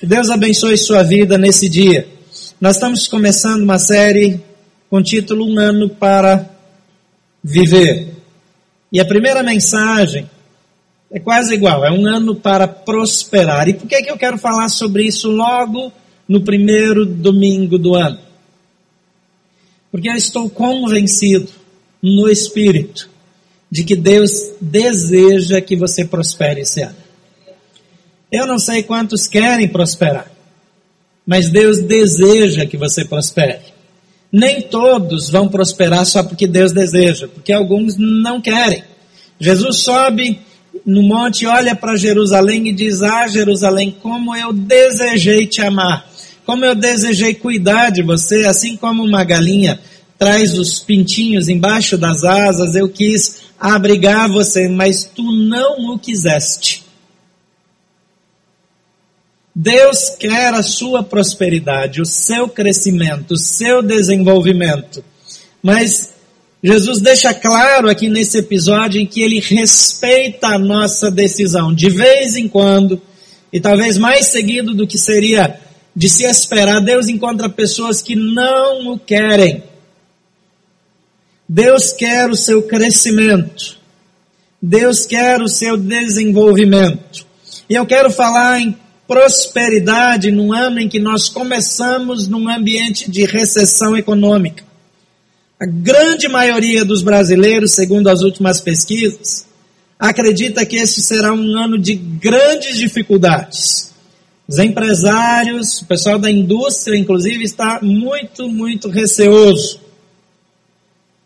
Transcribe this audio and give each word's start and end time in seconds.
Que 0.00 0.06
Deus 0.06 0.30
abençoe 0.30 0.78
sua 0.78 1.02
vida 1.02 1.36
nesse 1.36 1.68
dia. 1.68 2.08
Nós 2.58 2.76
estamos 2.76 3.06
começando 3.06 3.62
uma 3.62 3.78
série 3.78 4.40
com 4.88 4.96
o 4.96 5.02
título 5.02 5.44
Um 5.46 5.58
Ano 5.58 5.90
para 5.90 6.48
Viver. 7.44 8.08
E 8.90 8.98
a 8.98 9.04
primeira 9.04 9.42
mensagem 9.42 10.28
é 11.10 11.20
quase 11.20 11.52
igual, 11.52 11.84
é 11.84 11.92
um 11.92 12.06
ano 12.06 12.34
para 12.34 12.66
prosperar. 12.66 13.68
E 13.68 13.74
por 13.74 13.86
que, 13.86 14.00
que 14.00 14.10
eu 14.10 14.16
quero 14.16 14.38
falar 14.38 14.70
sobre 14.70 15.02
isso 15.02 15.30
logo 15.30 15.92
no 16.26 16.40
primeiro 16.40 17.04
domingo 17.04 17.76
do 17.76 17.94
ano? 17.94 18.20
Porque 19.92 20.08
eu 20.08 20.14
estou 20.14 20.48
convencido 20.48 21.50
no 22.02 22.26
Espírito 22.26 23.10
de 23.70 23.84
que 23.84 23.96
Deus 23.96 24.30
deseja 24.62 25.60
que 25.60 25.76
você 25.76 26.06
prospere 26.06 26.62
esse 26.62 26.80
ano. 26.80 26.99
Eu 28.30 28.46
não 28.46 28.58
sei 28.58 28.82
quantos 28.82 29.26
querem 29.26 29.68
prosperar, 29.68 30.30
mas 31.26 31.50
Deus 31.50 31.80
deseja 31.80 32.66
que 32.66 32.76
você 32.76 33.04
prospere. 33.04 33.60
Nem 34.32 34.62
todos 34.62 35.28
vão 35.28 35.48
prosperar 35.48 36.06
só 36.06 36.22
porque 36.22 36.46
Deus 36.46 36.72
deseja, 36.72 37.26
porque 37.26 37.52
alguns 37.52 37.96
não 37.96 38.40
querem. 38.40 38.84
Jesus 39.40 39.82
sobe 39.82 40.38
no 40.86 41.02
monte, 41.02 41.46
olha 41.46 41.74
para 41.74 41.96
Jerusalém 41.96 42.68
e 42.68 42.72
diz: 42.72 43.02
Ah, 43.02 43.26
Jerusalém, 43.26 43.96
como 44.00 44.36
eu 44.36 44.52
desejei 44.52 45.46
te 45.46 45.60
amar, 45.60 46.08
como 46.46 46.64
eu 46.64 46.74
desejei 46.74 47.34
cuidar 47.34 47.90
de 47.90 48.02
você, 48.02 48.44
assim 48.44 48.76
como 48.76 49.02
uma 49.02 49.24
galinha 49.24 49.80
traz 50.20 50.58
os 50.58 50.80
pintinhos 50.80 51.48
embaixo 51.48 51.96
das 51.96 52.24
asas, 52.24 52.76
eu 52.76 52.90
quis 52.90 53.36
abrigar 53.58 54.28
você, 54.28 54.68
mas 54.68 55.02
tu 55.02 55.22
não 55.22 55.94
o 55.94 55.98
quiseste. 55.98 56.79
Deus 59.54 60.10
quer 60.18 60.54
a 60.54 60.62
sua 60.62 61.02
prosperidade, 61.02 62.00
o 62.00 62.06
seu 62.06 62.48
crescimento, 62.48 63.32
o 63.32 63.38
seu 63.38 63.82
desenvolvimento. 63.82 65.04
Mas 65.62 66.14
Jesus 66.62 67.00
deixa 67.00 67.34
claro 67.34 67.88
aqui 67.88 68.08
nesse 68.08 68.38
episódio 68.38 69.00
em 69.00 69.06
que 69.06 69.22
ele 69.22 69.40
respeita 69.40 70.48
a 70.48 70.58
nossa 70.58 71.10
decisão. 71.10 71.74
De 71.74 71.88
vez 71.90 72.36
em 72.36 72.48
quando, 72.48 73.00
e 73.52 73.58
talvez 73.58 73.98
mais 73.98 74.26
seguido 74.26 74.74
do 74.74 74.86
que 74.86 74.98
seria 74.98 75.58
de 75.96 76.08
se 76.08 76.24
esperar, 76.24 76.80
Deus 76.80 77.08
encontra 77.08 77.48
pessoas 77.48 78.00
que 78.00 78.14
não 78.14 78.92
o 78.92 78.98
querem. 78.98 79.64
Deus 81.48 81.92
quer 81.92 82.30
o 82.30 82.36
seu 82.36 82.62
crescimento. 82.62 83.78
Deus 84.62 85.06
quer 85.06 85.42
o 85.42 85.48
seu 85.48 85.76
desenvolvimento. 85.76 87.26
E 87.68 87.74
eu 87.74 87.86
quero 87.86 88.10
falar 88.10 88.60
em 88.60 88.76
prosperidade 89.10 90.30
num 90.30 90.52
ano 90.52 90.78
em 90.78 90.88
que 90.88 91.00
nós 91.00 91.28
começamos 91.28 92.28
num 92.28 92.48
ambiente 92.48 93.10
de 93.10 93.24
recessão 93.24 93.96
econômica. 93.96 94.62
A 95.58 95.66
grande 95.66 96.28
maioria 96.28 96.84
dos 96.84 97.02
brasileiros, 97.02 97.72
segundo 97.72 98.08
as 98.08 98.22
últimas 98.22 98.60
pesquisas, 98.60 99.48
acredita 99.98 100.64
que 100.64 100.76
este 100.76 101.00
será 101.00 101.32
um 101.32 101.58
ano 101.58 101.76
de 101.76 101.96
grandes 101.96 102.78
dificuldades. 102.78 103.92
Os 104.46 104.60
empresários, 104.60 105.82
o 105.82 105.86
pessoal 105.86 106.16
da 106.16 106.30
indústria, 106.30 106.96
inclusive, 106.96 107.42
está 107.42 107.80
muito, 107.82 108.48
muito 108.48 108.88
receoso. 108.88 109.80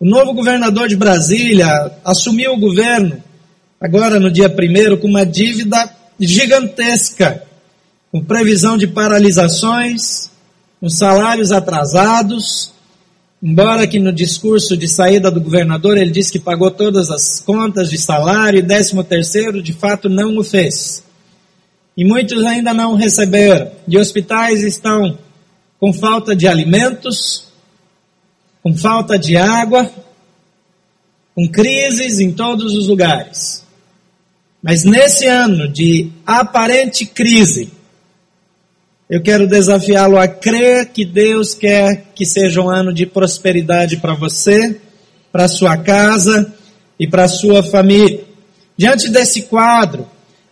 O 0.00 0.06
novo 0.06 0.32
governador 0.32 0.88
de 0.88 0.96
Brasília 0.96 1.68
assumiu 2.02 2.54
o 2.54 2.58
governo, 2.58 3.22
agora 3.78 4.18
no 4.18 4.30
dia 4.30 4.48
primeiro, 4.48 4.96
com 4.96 5.06
uma 5.06 5.26
dívida 5.26 5.94
gigantesca 6.18 7.44
com 8.14 8.22
previsão 8.22 8.78
de 8.78 8.86
paralisações, 8.86 10.30
com 10.80 10.88
salários 10.88 11.50
atrasados, 11.50 12.72
embora 13.42 13.88
que 13.88 13.98
no 13.98 14.12
discurso 14.12 14.76
de 14.76 14.86
saída 14.86 15.32
do 15.32 15.40
governador 15.40 15.98
ele 15.98 16.12
disse 16.12 16.30
que 16.30 16.38
pagou 16.38 16.70
todas 16.70 17.10
as 17.10 17.40
contas 17.40 17.90
de 17.90 17.98
salário 17.98 18.60
e 18.60 18.62
décimo 18.62 19.02
terceiro, 19.02 19.60
de 19.60 19.72
fato 19.72 20.08
não 20.08 20.38
o 20.38 20.44
fez. 20.44 21.02
E 21.96 22.04
muitos 22.04 22.44
ainda 22.44 22.72
não 22.72 22.94
receberam. 22.94 23.72
E 23.88 23.98
hospitais 23.98 24.62
estão 24.62 25.18
com 25.80 25.92
falta 25.92 26.36
de 26.36 26.46
alimentos, 26.46 27.48
com 28.62 28.76
falta 28.76 29.18
de 29.18 29.36
água, 29.36 29.90
com 31.34 31.48
crises 31.48 32.20
em 32.20 32.30
todos 32.30 32.76
os 32.76 32.86
lugares. 32.86 33.64
Mas 34.62 34.84
nesse 34.84 35.26
ano 35.26 35.66
de 35.66 36.12
aparente 36.24 37.06
crise, 37.06 37.73
eu 39.14 39.22
quero 39.22 39.46
desafiá-lo 39.46 40.18
a 40.18 40.26
crer 40.26 40.86
que 40.86 41.04
Deus 41.04 41.54
quer 41.54 42.06
que 42.16 42.26
seja 42.26 42.60
um 42.60 42.68
ano 42.68 42.92
de 42.92 43.06
prosperidade 43.06 43.98
para 43.98 44.12
você, 44.12 44.76
para 45.30 45.46
sua 45.46 45.76
casa 45.76 46.52
e 46.98 47.06
para 47.06 47.28
sua 47.28 47.62
família. 47.62 48.24
Diante 48.76 49.08
desse 49.08 49.42
quadro, 49.42 50.04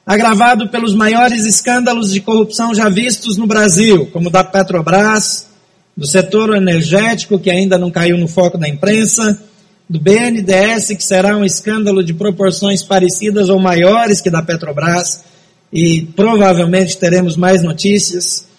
agravado 0.06 0.68
pelos 0.68 0.94
maiores 0.94 1.44
escândalos 1.44 2.12
de 2.12 2.20
corrupção 2.20 2.72
já 2.72 2.88
vistos 2.88 3.36
no 3.36 3.48
Brasil, 3.48 4.06
como 4.12 4.30
da 4.30 4.44
Petrobras, 4.44 5.48
do 5.96 6.06
setor 6.06 6.54
energético, 6.54 7.40
que 7.40 7.50
ainda 7.50 7.76
não 7.76 7.90
caiu 7.90 8.16
no 8.16 8.28
foco 8.28 8.56
da 8.56 8.68
imprensa, 8.68 9.42
do 9.90 9.98
BNDES, 9.98 10.96
que 10.96 11.02
será 11.02 11.36
um 11.36 11.44
escândalo 11.44 12.04
de 12.04 12.14
proporções 12.14 12.84
parecidas 12.84 13.48
ou 13.48 13.58
maiores 13.58 14.20
que 14.20 14.30
da 14.30 14.40
Petrobras, 14.40 15.24
e 15.72 16.02
provavelmente 16.14 16.96
teremos 16.96 17.36
mais 17.36 17.60
notícias, 17.60 18.51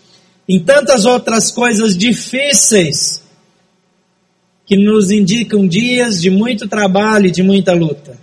em 0.47 0.59
tantas 0.59 1.05
outras 1.05 1.51
coisas 1.51 1.97
difíceis 1.97 3.23
que 4.65 4.77
nos 4.77 5.11
indicam 5.11 5.67
dias 5.67 6.21
de 6.21 6.29
muito 6.29 6.67
trabalho 6.67 7.27
e 7.27 7.31
de 7.31 7.43
muita 7.43 7.73
luta. 7.73 8.17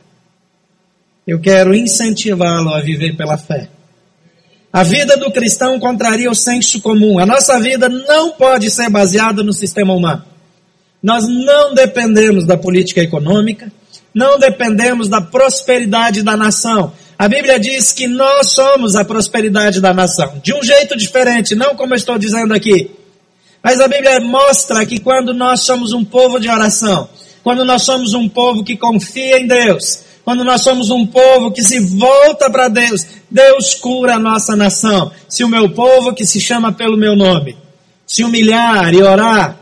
Eu 1.27 1.41
quero 1.41 1.75
incentivá-lo 1.75 2.75
a 2.75 2.81
viver 2.81 3.17
pela 3.17 3.37
fé. 3.37 3.69
A 4.73 4.83
vida 4.83 5.17
do 5.17 5.33
cristão 5.33 5.79
contraria 5.81 6.31
o 6.31 6.35
senso 6.35 6.81
comum. 6.81 7.19
A 7.19 7.27
nossa 7.27 7.59
vida 7.61 7.89
não 7.89 8.33
pode 8.33 8.71
ser 8.71 8.89
baseada 8.89 9.43
no 9.43 9.53
sistema 9.53 9.93
humano. 9.93 10.25
Nós 11.03 11.27
não 11.27 11.75
dependemos 11.75 12.47
da 12.47 12.57
política 12.57 13.01
econômica, 13.01 13.73
não 14.15 14.39
dependemos 14.39 15.09
da 15.09 15.21
prosperidade 15.21 16.23
da 16.23 16.37
nação. 16.37 16.93
A 17.21 17.29
Bíblia 17.29 17.61
diz 17.61 17.93
que 17.93 18.07
nós 18.07 18.53
somos 18.53 18.97
a 18.97 19.05
prosperidade 19.05 19.79
da 19.79 19.93
nação, 19.93 20.41
de 20.43 20.55
um 20.55 20.63
jeito 20.63 20.97
diferente, 20.97 21.55
não 21.55 21.77
como 21.77 21.93
eu 21.93 21.99
estou 21.99 22.17
dizendo 22.17 22.55
aqui. 22.55 22.93
Mas 23.63 23.79
a 23.79 23.87
Bíblia 23.87 24.21
mostra 24.21 24.87
que 24.87 24.99
quando 24.99 25.35
nós 25.35 25.67
somos 25.67 25.93
um 25.93 26.03
povo 26.03 26.41
de 26.41 26.49
oração, 26.49 27.11
quando 27.43 27.63
nós 27.63 27.83
somos 27.83 28.15
um 28.15 28.27
povo 28.27 28.65
que 28.65 28.75
confia 28.75 29.39
em 29.39 29.47
Deus, 29.47 30.03
quando 30.25 30.43
nós 30.43 30.63
somos 30.63 30.89
um 30.89 31.07
povo 31.07 31.53
que 31.53 31.63
se 31.63 31.79
volta 31.79 32.49
para 32.49 32.69
Deus, 32.69 33.05
Deus 33.31 33.75
cura 33.75 34.15
a 34.15 34.19
nossa 34.19 34.57
nação. 34.57 35.13
Se 35.29 35.45
o 35.45 35.49
meu 35.49 35.69
povo 35.69 36.15
que 36.15 36.25
se 36.25 36.41
chama 36.41 36.73
pelo 36.73 36.97
meu 36.97 37.15
nome, 37.15 37.55
se 38.07 38.25
humilhar 38.25 38.95
e 38.95 39.03
orar, 39.03 39.61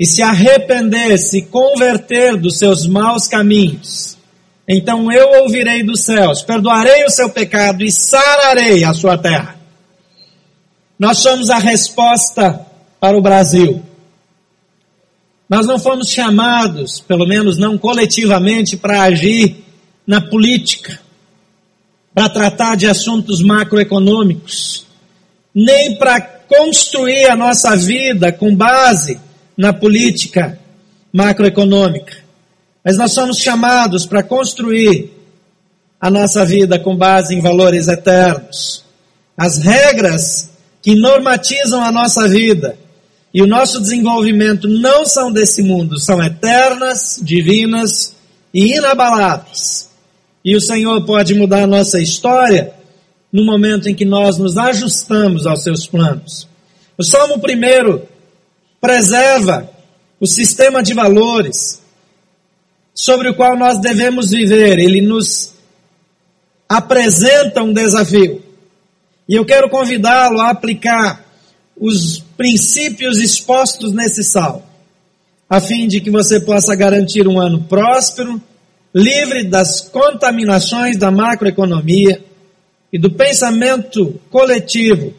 e 0.00 0.04
se 0.04 0.20
arrepender, 0.20 1.16
se 1.16 1.42
converter 1.42 2.36
dos 2.36 2.58
seus 2.58 2.88
maus 2.88 3.28
caminhos, 3.28 4.18
então 4.74 5.12
eu 5.12 5.42
ouvirei 5.42 5.82
dos 5.82 6.04
céus, 6.04 6.42
perdoarei 6.42 7.04
o 7.04 7.10
seu 7.10 7.28
pecado 7.28 7.84
e 7.84 7.90
sararei 7.90 8.84
a 8.84 8.94
sua 8.94 9.18
terra. 9.18 9.56
Nós 10.98 11.18
somos 11.18 11.50
a 11.50 11.58
resposta 11.58 12.64
para 13.00 13.16
o 13.16 13.20
Brasil. 13.20 13.82
Nós 15.48 15.66
não 15.66 15.78
fomos 15.78 16.08
chamados, 16.08 17.00
pelo 17.00 17.26
menos 17.26 17.58
não 17.58 17.76
coletivamente, 17.76 18.76
para 18.76 19.02
agir 19.02 19.56
na 20.06 20.20
política, 20.20 20.98
para 22.14 22.28
tratar 22.28 22.76
de 22.76 22.86
assuntos 22.86 23.42
macroeconômicos, 23.42 24.86
nem 25.54 25.98
para 25.98 26.20
construir 26.20 27.26
a 27.26 27.36
nossa 27.36 27.76
vida 27.76 28.32
com 28.32 28.54
base 28.54 29.20
na 29.56 29.72
política 29.72 30.58
macroeconômica. 31.12 32.21
Mas 32.84 32.96
nós 32.96 33.12
somos 33.12 33.38
chamados 33.38 34.06
para 34.06 34.22
construir 34.22 35.10
a 36.00 36.10
nossa 36.10 36.44
vida 36.44 36.78
com 36.78 36.96
base 36.96 37.34
em 37.34 37.40
valores 37.40 37.86
eternos. 37.86 38.84
As 39.36 39.58
regras 39.58 40.50
que 40.82 40.96
normatizam 40.96 41.82
a 41.82 41.92
nossa 41.92 42.28
vida 42.28 42.76
e 43.32 43.40
o 43.40 43.46
nosso 43.46 43.80
desenvolvimento 43.80 44.66
não 44.68 45.06
são 45.06 45.32
desse 45.32 45.62
mundo, 45.62 45.98
são 45.98 46.22
eternas, 46.22 47.20
divinas 47.22 48.16
e 48.52 48.74
inabaláveis. 48.74 49.88
E 50.44 50.56
o 50.56 50.60
Senhor 50.60 51.04
pode 51.04 51.34
mudar 51.34 51.62
a 51.62 51.68
nossa 51.68 52.00
história 52.00 52.74
no 53.32 53.46
momento 53.46 53.88
em 53.88 53.94
que 53.94 54.04
nós 54.04 54.36
nos 54.38 54.58
ajustamos 54.58 55.46
aos 55.46 55.62
seus 55.62 55.86
planos. 55.86 56.48
O 56.98 57.04
Salmo 57.04 57.38
primeiro 57.38 58.02
preserva 58.80 59.70
o 60.20 60.26
sistema 60.26 60.82
de 60.82 60.92
valores 60.92 61.81
sobre 62.94 63.28
o 63.28 63.34
qual 63.34 63.56
nós 63.56 63.80
devemos 63.80 64.30
viver. 64.30 64.78
Ele 64.78 65.00
nos 65.00 65.52
apresenta 66.68 67.62
um 67.62 67.72
desafio. 67.72 68.42
E 69.28 69.34
eu 69.34 69.44
quero 69.44 69.70
convidá-lo 69.70 70.40
a 70.40 70.50
aplicar 70.50 71.24
os 71.76 72.18
princípios 72.36 73.18
expostos 73.18 73.92
nesse 73.92 74.22
salmo, 74.22 74.62
a 75.48 75.60
fim 75.60 75.88
de 75.88 76.00
que 76.00 76.10
você 76.10 76.40
possa 76.40 76.74
garantir 76.74 77.26
um 77.26 77.40
ano 77.40 77.62
próspero, 77.64 78.40
livre 78.94 79.44
das 79.44 79.80
contaminações 79.80 80.96
da 80.96 81.10
macroeconomia 81.10 82.22
e 82.92 82.98
do 82.98 83.10
pensamento 83.10 84.20
coletivo 84.30 85.14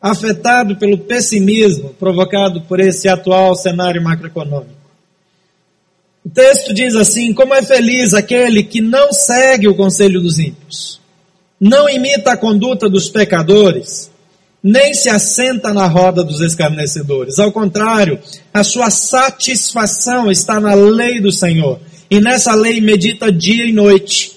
afetado 0.00 0.76
pelo 0.76 0.98
pessimismo 0.98 1.90
provocado 1.94 2.62
por 2.62 2.78
esse 2.78 3.08
atual 3.08 3.54
cenário 3.56 4.02
macroeconômico. 4.02 4.77
O 6.24 6.30
texto 6.30 6.74
diz 6.74 6.94
assim: 6.94 7.32
Como 7.32 7.54
é 7.54 7.62
feliz 7.62 8.14
aquele 8.14 8.62
que 8.62 8.80
não 8.80 9.12
segue 9.12 9.68
o 9.68 9.74
conselho 9.74 10.20
dos 10.20 10.38
ímpios, 10.38 11.00
não 11.60 11.88
imita 11.88 12.32
a 12.32 12.36
conduta 12.36 12.88
dos 12.88 13.08
pecadores, 13.08 14.10
nem 14.62 14.92
se 14.94 15.08
assenta 15.08 15.72
na 15.72 15.86
roda 15.86 16.22
dos 16.22 16.40
escarnecedores. 16.40 17.38
Ao 17.38 17.50
contrário, 17.52 18.18
a 18.52 18.62
sua 18.62 18.90
satisfação 18.90 20.30
está 20.30 20.60
na 20.60 20.74
lei 20.74 21.20
do 21.20 21.32
Senhor, 21.32 21.80
e 22.10 22.20
nessa 22.20 22.54
lei 22.54 22.80
medita 22.80 23.32
dia 23.32 23.64
e 23.64 23.72
noite. 23.72 24.36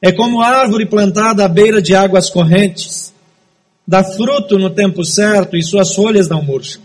É 0.00 0.12
como 0.12 0.42
árvore 0.42 0.86
plantada 0.86 1.44
à 1.44 1.48
beira 1.48 1.80
de 1.80 1.94
águas 1.94 2.28
correntes, 2.28 3.12
dá 3.86 4.04
fruto 4.04 4.58
no 4.58 4.70
tempo 4.70 5.04
certo 5.04 5.56
e 5.56 5.62
suas 5.62 5.94
folhas 5.94 6.28
não 6.28 6.42
murcham. 6.42 6.82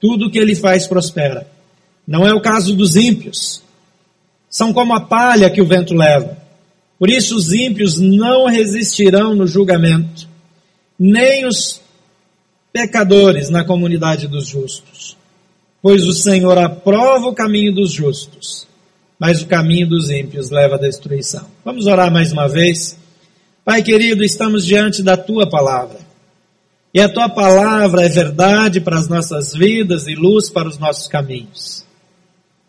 Tudo 0.00 0.30
que 0.30 0.38
ele 0.38 0.54
faz 0.54 0.86
prospera. 0.86 1.46
Não 2.08 2.26
é 2.26 2.32
o 2.32 2.40
caso 2.40 2.74
dos 2.74 2.96
ímpios. 2.96 3.60
São 4.48 4.72
como 4.72 4.94
a 4.94 5.00
palha 5.00 5.50
que 5.50 5.60
o 5.60 5.66
vento 5.66 5.92
leva. 5.92 6.38
Por 6.98 7.10
isso 7.10 7.36
os 7.36 7.52
ímpios 7.52 7.98
não 7.98 8.46
resistirão 8.46 9.34
no 9.34 9.46
julgamento, 9.46 10.26
nem 10.98 11.46
os 11.46 11.82
pecadores 12.72 13.50
na 13.50 13.62
comunidade 13.62 14.26
dos 14.26 14.48
justos. 14.48 15.18
Pois 15.82 16.06
o 16.06 16.14
Senhor 16.14 16.56
aprova 16.56 17.26
o 17.26 17.34
caminho 17.34 17.74
dos 17.74 17.92
justos, 17.92 18.66
mas 19.18 19.42
o 19.42 19.46
caminho 19.46 19.86
dos 19.86 20.08
ímpios 20.08 20.48
leva 20.48 20.76
à 20.76 20.78
destruição. 20.78 21.44
Vamos 21.62 21.86
orar 21.86 22.10
mais 22.10 22.32
uma 22.32 22.48
vez. 22.48 22.96
Pai 23.66 23.82
querido, 23.82 24.24
estamos 24.24 24.64
diante 24.64 25.02
da 25.02 25.16
tua 25.16 25.46
palavra. 25.46 25.98
E 26.94 27.00
a 27.02 27.08
tua 27.08 27.28
palavra 27.28 28.06
é 28.06 28.08
verdade 28.08 28.80
para 28.80 28.98
as 28.98 29.08
nossas 29.08 29.52
vidas 29.52 30.06
e 30.06 30.14
luz 30.14 30.48
para 30.48 30.66
os 30.66 30.78
nossos 30.78 31.06
caminhos. 31.06 31.86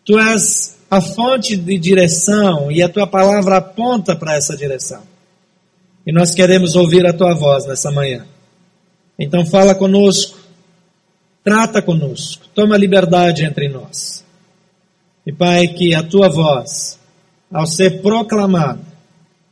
Tu 0.04 0.18
és 0.18 0.78
a 0.90 1.00
fonte 1.00 1.56
de 1.56 1.78
direção 1.78 2.70
e 2.70 2.82
a 2.82 2.88
tua 2.88 3.06
palavra 3.06 3.58
aponta 3.58 4.16
para 4.16 4.34
essa 4.34 4.56
direção. 4.56 5.02
E 6.06 6.12
nós 6.12 6.34
queremos 6.34 6.74
ouvir 6.74 7.06
a 7.06 7.12
tua 7.12 7.34
voz 7.34 7.66
nessa 7.66 7.90
manhã. 7.90 8.26
Então 9.18 9.44
fala 9.46 9.74
conosco, 9.74 10.38
trata 11.44 11.80
conosco, 11.80 12.46
toma 12.54 12.76
liberdade 12.76 13.44
entre 13.44 13.68
nós. 13.68 14.24
E 15.26 15.32
Pai, 15.32 15.68
que 15.68 15.94
a 15.94 16.02
tua 16.02 16.28
voz, 16.28 16.98
ao 17.52 17.66
ser 17.66 18.00
proclamada, 18.00 18.80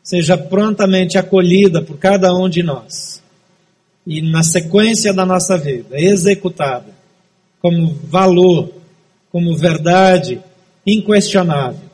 seja 0.03 0.39
prontamente 0.39 1.19
acolhida 1.19 1.83
por 1.83 1.99
cada 1.99 2.33
um 2.35 2.49
de 2.49 2.63
nós. 2.63 3.23
E 4.07 4.23
na 4.23 4.43
sequência 4.43 5.13
da 5.13 5.27
nossa 5.27 5.59
vida, 5.59 6.01
executada 6.01 6.97
como 7.61 7.95
valor, 8.05 8.73
como 9.31 9.57
verdade 9.57 10.43
inquestionável, 10.87 11.89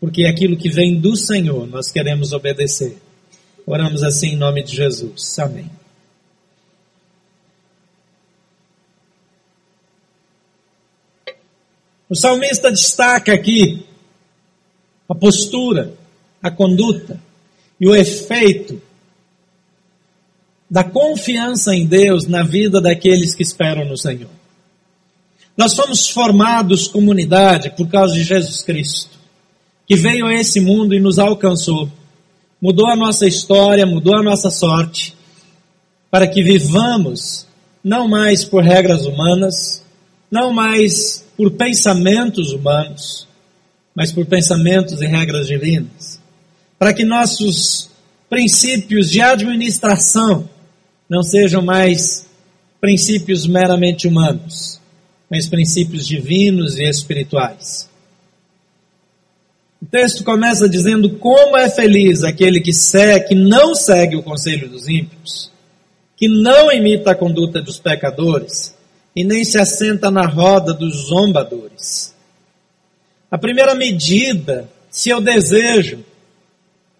porque 0.00 0.24
é 0.24 0.28
aquilo 0.28 0.56
que 0.56 0.68
vem 0.68 1.00
do 1.00 1.16
Senhor 1.16 1.66
nós 1.66 1.90
queremos 1.90 2.32
obedecer. 2.32 2.96
Oramos 3.66 4.02
assim 4.02 4.30
em 4.30 4.36
nome 4.36 4.62
de 4.62 4.76
Jesus. 4.76 5.38
Amém. 5.38 5.70
O 12.08 12.14
salmista 12.14 12.70
destaca 12.70 13.32
aqui 13.32 13.86
a 15.08 15.14
postura, 15.14 15.94
a 16.42 16.50
conduta 16.50 17.20
e 17.80 17.88
o 17.88 17.94
efeito 17.94 18.80
da 20.68 20.84
confiança 20.84 21.74
em 21.74 21.86
Deus 21.86 22.26
na 22.26 22.42
vida 22.42 22.80
daqueles 22.80 23.34
que 23.34 23.42
esperam 23.42 23.84
no 23.84 23.96
Senhor. 23.96 24.30
Nós 25.56 25.74
fomos 25.74 26.08
formados 26.08 26.88
comunidade 26.88 27.70
por 27.70 27.88
causa 27.88 28.14
de 28.14 28.24
Jesus 28.24 28.62
Cristo, 28.62 29.18
que 29.86 29.94
veio 29.94 30.26
a 30.26 30.34
esse 30.34 30.60
mundo 30.60 30.94
e 30.94 31.00
nos 31.00 31.18
alcançou, 31.18 31.90
mudou 32.60 32.88
a 32.88 32.96
nossa 32.96 33.26
história, 33.26 33.86
mudou 33.86 34.16
a 34.16 34.22
nossa 34.22 34.50
sorte, 34.50 35.14
para 36.10 36.26
que 36.26 36.42
vivamos 36.42 37.46
não 37.82 38.08
mais 38.08 38.44
por 38.44 38.62
regras 38.62 39.04
humanas, 39.04 39.84
não 40.30 40.52
mais 40.52 41.24
por 41.36 41.50
pensamentos 41.52 42.50
humanos, 42.52 43.28
mas 43.94 44.10
por 44.10 44.26
pensamentos 44.26 45.00
e 45.00 45.06
regras 45.06 45.46
divinas, 45.46 46.20
para 46.78 46.92
que 46.92 47.04
nossos 47.04 47.90
princípios 48.28 49.10
de 49.10 49.20
administração 49.20 50.48
não 51.08 51.22
sejam 51.22 51.62
mais 51.62 52.26
princípios 52.80 53.46
meramente 53.46 54.08
humanos, 54.08 54.80
mas 55.34 55.48
princípios 55.48 56.06
divinos 56.06 56.78
e 56.78 56.88
espirituais. 56.88 57.90
O 59.82 59.86
texto 59.86 60.22
começa 60.22 60.68
dizendo 60.68 61.10
como 61.18 61.56
é 61.56 61.68
feliz 61.68 62.22
aquele 62.22 62.60
que, 62.60 62.72
segue, 62.72 63.26
que 63.26 63.34
não 63.34 63.74
segue 63.74 64.14
o 64.14 64.22
conselho 64.22 64.68
dos 64.68 64.88
ímpios, 64.88 65.50
que 66.16 66.28
não 66.28 66.70
imita 66.70 67.10
a 67.10 67.14
conduta 67.16 67.60
dos 67.60 67.80
pecadores 67.80 68.76
e 69.16 69.24
nem 69.24 69.44
se 69.44 69.58
assenta 69.58 70.08
na 70.08 70.24
roda 70.24 70.72
dos 70.72 71.08
zombadores. 71.08 72.14
A 73.28 73.36
primeira 73.36 73.74
medida, 73.74 74.70
se 74.88 75.10
eu 75.10 75.20
desejo 75.20 76.04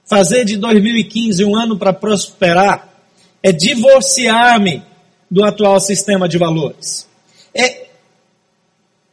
fazer 0.05 0.45
de 0.45 0.57
2015 0.57 1.45
um 1.45 1.55
ano 1.55 1.79
para 1.79 1.93
prosperar, 1.93 2.93
é 3.41 3.53
divorciar-me 3.53 4.83
do 5.31 5.45
atual 5.45 5.79
sistema 5.79 6.29
de 6.29 6.37
valores. 6.37 7.07
É 7.55 7.85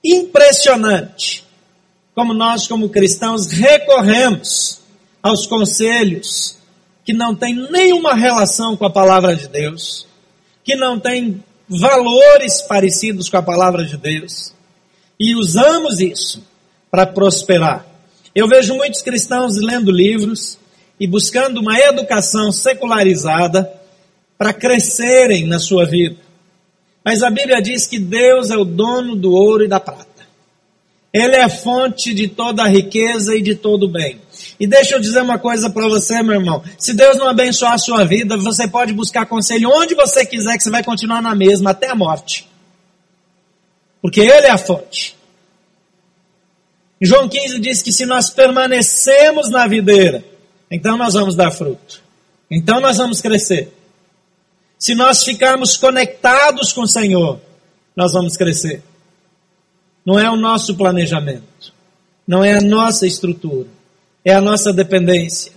impressionante 0.03 1.43
como 2.13 2.33
nós, 2.33 2.67
como 2.67 2.89
cristãos, 2.89 3.51
recorremos 3.51 4.79
aos 5.23 5.47
conselhos 5.47 6.57
que 7.03 7.13
não 7.13 7.35
têm 7.35 7.55
nenhuma 7.71 8.13
relação 8.13 8.75
com 8.75 8.85
a 8.85 8.91
palavra 8.91 9.35
de 9.35 9.47
Deus, 9.47 10.05
que 10.63 10.75
não 10.75 10.99
têm 10.99 11.43
valores 11.67 12.61
parecidos 12.61 13.29
com 13.29 13.37
a 13.37 13.41
palavra 13.41 13.85
de 13.85 13.97
Deus, 13.97 14.53
e 15.19 15.35
usamos 15.35 15.99
isso 15.99 16.43
para 16.89 17.07
prosperar. 17.07 17.85
Eu 18.35 18.47
vejo 18.47 18.75
muitos 18.75 19.01
cristãos 19.01 19.57
lendo 19.57 19.91
livros 19.91 20.57
e 20.99 21.07
buscando 21.07 21.59
uma 21.59 21.79
educação 21.79 22.51
secularizada 22.51 23.71
para 24.37 24.53
crescerem 24.53 25.47
na 25.47 25.59
sua 25.59 25.85
vida. 25.85 26.17
Mas 27.03 27.23
a 27.23 27.29
Bíblia 27.29 27.61
diz 27.61 27.87
que 27.87 27.99
Deus 27.99 28.51
é 28.51 28.57
o 28.57 28.63
dono 28.63 29.15
do 29.15 29.31
ouro 29.31 29.63
e 29.63 29.67
da 29.67 29.79
prata. 29.79 30.11
Ele 31.13 31.35
é 31.35 31.43
a 31.43 31.49
fonte 31.49 32.13
de 32.13 32.29
toda 32.29 32.63
a 32.63 32.67
riqueza 32.67 33.35
e 33.35 33.41
de 33.41 33.55
todo 33.55 33.83
o 33.83 33.91
bem. 33.91 34.21
E 34.57 34.65
deixa 34.65 34.95
eu 34.95 34.99
dizer 34.99 35.21
uma 35.21 35.37
coisa 35.37 35.69
para 35.69 35.87
você, 35.89 36.23
meu 36.23 36.35
irmão. 36.35 36.63
Se 36.77 36.93
Deus 36.93 37.17
não 37.17 37.27
abençoar 37.27 37.73
a 37.73 37.77
sua 37.77 38.05
vida, 38.05 38.37
você 38.37 38.67
pode 38.67 38.93
buscar 38.93 39.25
conselho 39.25 39.69
onde 39.69 39.93
você 39.93 40.25
quiser, 40.25 40.55
que 40.55 40.63
você 40.63 40.69
vai 40.69 40.83
continuar 40.83 41.21
na 41.21 41.35
mesma 41.35 41.71
até 41.71 41.89
a 41.89 41.95
morte. 41.95 42.47
Porque 44.01 44.21
Ele 44.21 44.47
é 44.47 44.51
a 44.51 44.57
fonte. 44.57 45.17
João 47.01 47.27
15 47.27 47.59
diz 47.59 47.81
que 47.81 47.91
se 47.91 48.05
nós 48.05 48.29
permanecemos 48.29 49.49
na 49.49 49.67
videira, 49.67 50.23
então 50.69 50.95
nós 50.95 51.15
vamos 51.15 51.35
dar 51.35 51.51
fruto. 51.51 52.01
Então 52.49 52.79
nós 52.79 52.97
vamos 52.97 53.19
crescer. 53.19 53.73
Se 54.81 54.95
nós 54.95 55.23
ficarmos 55.23 55.77
conectados 55.77 56.73
com 56.73 56.81
o 56.81 56.87
Senhor, 56.87 57.39
nós 57.95 58.13
vamos 58.13 58.35
crescer. 58.35 58.81
Não 60.03 60.19
é 60.19 60.27
o 60.27 60.35
nosso 60.35 60.75
planejamento, 60.75 61.71
não 62.27 62.43
é 62.43 62.55
a 62.55 62.61
nossa 62.61 63.05
estrutura, 63.05 63.67
é 64.25 64.33
a 64.33 64.41
nossa 64.41 64.73
dependência. 64.73 65.51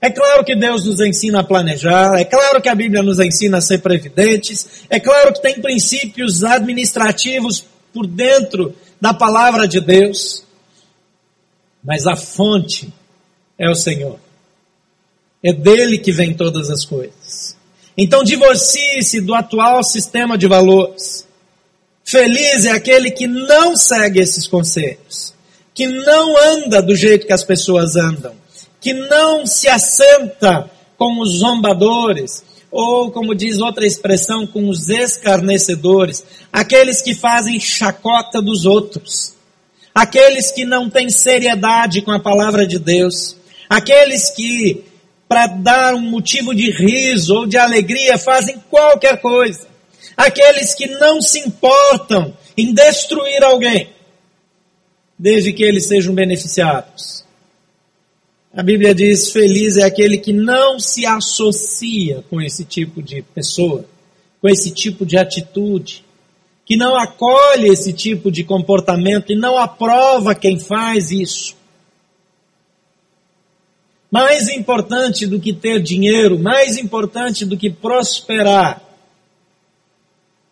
É 0.00 0.08
claro 0.08 0.42
que 0.42 0.56
Deus 0.56 0.86
nos 0.86 0.98
ensina 1.00 1.40
a 1.40 1.44
planejar, 1.44 2.18
é 2.18 2.24
claro 2.24 2.62
que 2.62 2.70
a 2.70 2.74
Bíblia 2.74 3.02
nos 3.02 3.18
ensina 3.18 3.58
a 3.58 3.60
ser 3.60 3.82
previdentes, 3.82 4.86
é 4.88 4.98
claro 4.98 5.34
que 5.34 5.42
tem 5.42 5.60
princípios 5.60 6.42
administrativos 6.42 7.66
por 7.92 8.06
dentro 8.06 8.74
da 8.98 9.12
palavra 9.12 9.68
de 9.68 9.78
Deus, 9.78 10.42
mas 11.84 12.06
a 12.06 12.16
fonte 12.16 12.90
é 13.58 13.68
o 13.68 13.74
Senhor. 13.74 14.18
É 15.42 15.52
dele 15.52 15.98
que 15.98 16.12
vem 16.12 16.32
todas 16.32 16.70
as 16.70 16.86
coisas. 16.86 17.62
Então 17.96 18.24
divorcie-se 18.24 19.20
do 19.20 19.34
atual 19.34 19.82
sistema 19.82 20.36
de 20.36 20.46
valores. 20.46 21.26
Feliz 22.04 22.66
é 22.66 22.72
aquele 22.72 23.10
que 23.10 23.26
não 23.26 23.76
segue 23.76 24.20
esses 24.20 24.46
conselhos, 24.46 25.32
que 25.72 25.86
não 25.86 26.36
anda 26.36 26.82
do 26.82 26.94
jeito 26.94 27.26
que 27.26 27.32
as 27.32 27.44
pessoas 27.44 27.96
andam, 27.96 28.34
que 28.80 28.92
não 28.92 29.46
se 29.46 29.68
assenta 29.68 30.70
com 30.98 31.20
os 31.20 31.38
zombadores 31.38 32.42
ou 32.74 33.08
como 33.12 33.36
diz 33.36 33.60
outra 33.60 33.86
expressão, 33.86 34.48
com 34.48 34.68
os 34.68 34.88
escarnecedores, 34.88 36.24
aqueles 36.52 37.00
que 37.00 37.14
fazem 37.14 37.60
chacota 37.60 38.42
dos 38.42 38.66
outros, 38.66 39.32
aqueles 39.94 40.50
que 40.50 40.64
não 40.64 40.90
têm 40.90 41.08
seriedade 41.08 42.02
com 42.02 42.10
a 42.10 42.18
palavra 42.18 42.66
de 42.66 42.80
Deus, 42.80 43.36
aqueles 43.70 44.28
que, 44.30 44.82
para 45.28 45.46
dar 45.46 45.94
um 45.94 46.00
motivo 46.00 46.54
de 46.54 46.70
riso 46.70 47.34
ou 47.34 47.46
de 47.46 47.56
alegria, 47.56 48.18
fazem 48.18 48.62
qualquer 48.70 49.20
coisa, 49.20 49.66
aqueles 50.16 50.74
que 50.74 50.86
não 50.86 51.20
se 51.20 51.40
importam 51.40 52.36
em 52.56 52.72
destruir 52.72 53.42
alguém, 53.42 53.90
desde 55.18 55.52
que 55.52 55.64
eles 55.64 55.86
sejam 55.86 56.14
beneficiados. 56.14 57.24
A 58.56 58.62
Bíblia 58.62 58.94
diz: 58.94 59.30
feliz 59.30 59.76
é 59.76 59.82
aquele 59.82 60.16
que 60.16 60.32
não 60.32 60.78
se 60.78 61.04
associa 61.04 62.22
com 62.30 62.40
esse 62.40 62.64
tipo 62.64 63.02
de 63.02 63.22
pessoa, 63.22 63.84
com 64.40 64.48
esse 64.48 64.70
tipo 64.70 65.04
de 65.04 65.18
atitude, 65.18 66.04
que 66.64 66.76
não 66.76 66.96
acolhe 66.96 67.68
esse 67.68 67.92
tipo 67.92 68.30
de 68.30 68.44
comportamento 68.44 69.32
e 69.32 69.36
não 69.36 69.58
aprova 69.58 70.34
quem 70.34 70.58
faz 70.58 71.10
isso. 71.10 71.56
Mais 74.14 74.48
importante 74.48 75.26
do 75.26 75.40
que 75.40 75.52
ter 75.52 75.82
dinheiro, 75.82 76.38
mais 76.38 76.76
importante 76.76 77.44
do 77.44 77.56
que 77.56 77.68
prosperar, 77.68 78.80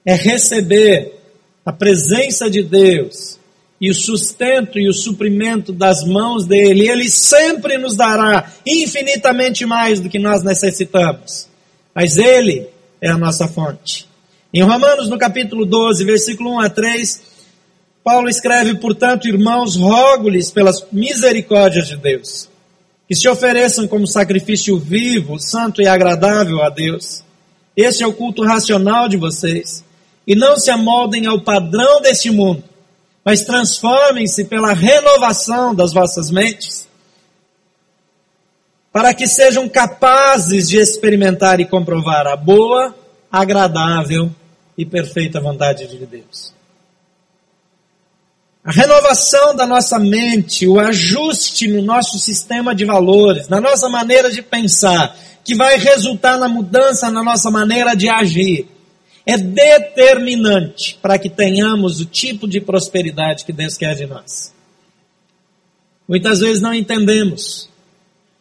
é 0.05 0.17
receber 0.17 1.13
a 1.65 1.73
presença 1.73 2.51
de 2.51 2.61
Deus 2.61 3.39
e 3.81 3.89
o 3.89 3.95
sustento 3.95 4.81
e 4.81 4.89
o 4.89 4.93
suprimento 4.93 5.73
das 5.73 6.05
mãos 6.05 6.45
dele, 6.45 6.89
ele 6.89 7.09
sempre 7.09 7.79
nos 7.79 7.97
dará 7.97 8.53
infinitamente 8.67 9.65
mais 9.65 10.01
do 10.01 10.09
que 10.09 10.19
nós 10.19 10.43
necessitamos. 10.43 11.47
Mas 11.95 12.17
ele 12.17 12.67
é 13.01 13.11
a 13.11 13.17
nossa 13.17 13.47
fonte. 13.47 14.09
Em 14.53 14.65
Romanos, 14.65 15.09
no 15.09 15.17
capítulo 15.17 15.65
12, 15.65 16.05
versículo 16.05 16.55
1 16.55 16.61
a 16.63 16.69
3, 16.69 17.23
Paulo 18.03 18.29
escreve, 18.29 18.75
portanto, 18.75 19.29
irmãos, 19.29 19.77
rogo-lhes 19.77 20.51
pelas 20.51 20.85
misericórdias 20.91 21.87
de 21.87 21.97
Deus, 21.97 22.51
que 23.13 23.17
se 23.17 23.29
ofereçam 23.29 23.87
como 23.87 24.07
sacrifício 24.07 24.79
vivo, 24.79 25.39
santo 25.39 25.83
e 25.83 25.87
agradável 25.87 26.63
a 26.63 26.71
Deus. 26.71 27.23
Esse 27.77 28.03
é 28.03 28.07
o 28.07 28.13
culto 28.15 28.43
racional 28.43 29.07
de 29.07 29.19
vocês. 29.19 29.85
E 30.27 30.35
não 30.35 30.57
se 30.57 30.71
amoldem 30.71 31.27
ao 31.27 31.39
padrão 31.39 32.01
deste 32.01 32.31
mundo, 32.31 32.65
mas 33.23 33.45
transformem-se 33.45 34.47
pela 34.47 34.73
renovação 34.73 35.75
das 35.75 35.93
vossas 35.93 36.31
mentes, 36.31 36.89
para 38.91 39.13
que 39.13 39.27
sejam 39.27 39.69
capazes 39.69 40.71
de 40.71 40.79
experimentar 40.79 41.61
e 41.61 41.67
comprovar 41.67 42.27
a 42.27 42.35
boa, 42.35 42.95
agradável 43.31 44.31
e 44.79 44.87
perfeita 44.87 45.39
vontade 45.39 45.87
de 45.87 46.07
Deus. 46.07 46.55
A 48.65 48.71
renovação 48.71 49.57
da 49.57 49.67
nossa 49.67 49.99
mente, 49.99 50.69
o 50.69 50.79
ajuste 50.79 51.67
no 51.67 51.83
nosso 51.83 52.19
sistema 52.19 52.75
de 52.75 52.85
valores, 52.85 53.49
na 53.49 53.61
nossa 53.61 53.89
maneira 53.89 54.31
de 54.31 54.41
pensar, 54.41 55.17
que 55.45 55.55
vai 55.55 55.77
resultar 55.77 56.39
na 56.39 56.49
mudança 56.49 57.11
na 57.11 57.25
nossa 57.25 57.51
maneira 57.51 57.97
de 57.97 58.09
agir 58.09 58.69
é 59.25 59.37
determinante 59.37 60.99
para 61.01 61.19
que 61.19 61.31
tenhamos 61.31 62.01
o 62.01 62.05
tipo 62.05 62.49
de 62.49 62.61
prosperidade 62.61 63.45
que 63.45 63.53
Deus 63.53 63.77
quer 63.77 63.95
de 63.95 64.07
nós. 64.07 64.53
Muitas 66.09 66.41
vezes 66.41 66.61
não 66.61 66.75
entendemos, 66.75 67.69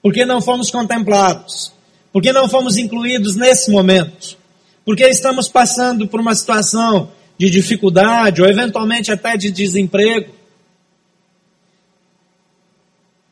porque 0.02 0.26
não 0.26 0.42
fomos 0.42 0.72
contemplados, 0.72 1.72
porque 2.12 2.34
não 2.34 2.50
fomos 2.50 2.78
incluídos 2.78 3.36
nesse 3.36 3.70
momento, 3.70 4.38
porque 4.84 5.08
estamos 5.08 5.48
passando 5.48 6.08
por 6.08 6.20
uma 6.20 6.34
situação 6.34 7.12
de 7.42 7.50
dificuldade 7.50 8.40
ou 8.40 8.48
eventualmente 8.48 9.12
até 9.12 9.36
de 9.36 9.50
desemprego. 9.50 10.32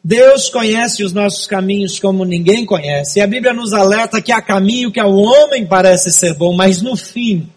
Deus 0.03 0.49
conhece 0.49 1.03
os 1.03 1.13
nossos 1.13 1.45
caminhos 1.45 1.99
como 1.99 2.25
ninguém 2.25 2.65
conhece. 2.65 3.19
E 3.19 3.21
a 3.21 3.27
Bíblia 3.27 3.53
nos 3.53 3.71
alerta 3.71 4.19
que 4.19 4.31
há 4.31 4.41
caminho 4.41 4.91
que 4.91 4.99
ao 4.99 5.13
homem 5.13 5.63
parece 5.63 6.11
ser 6.11 6.33
bom, 6.33 6.55
mas 6.55 6.81
no 6.81 6.97
fim 6.97 7.51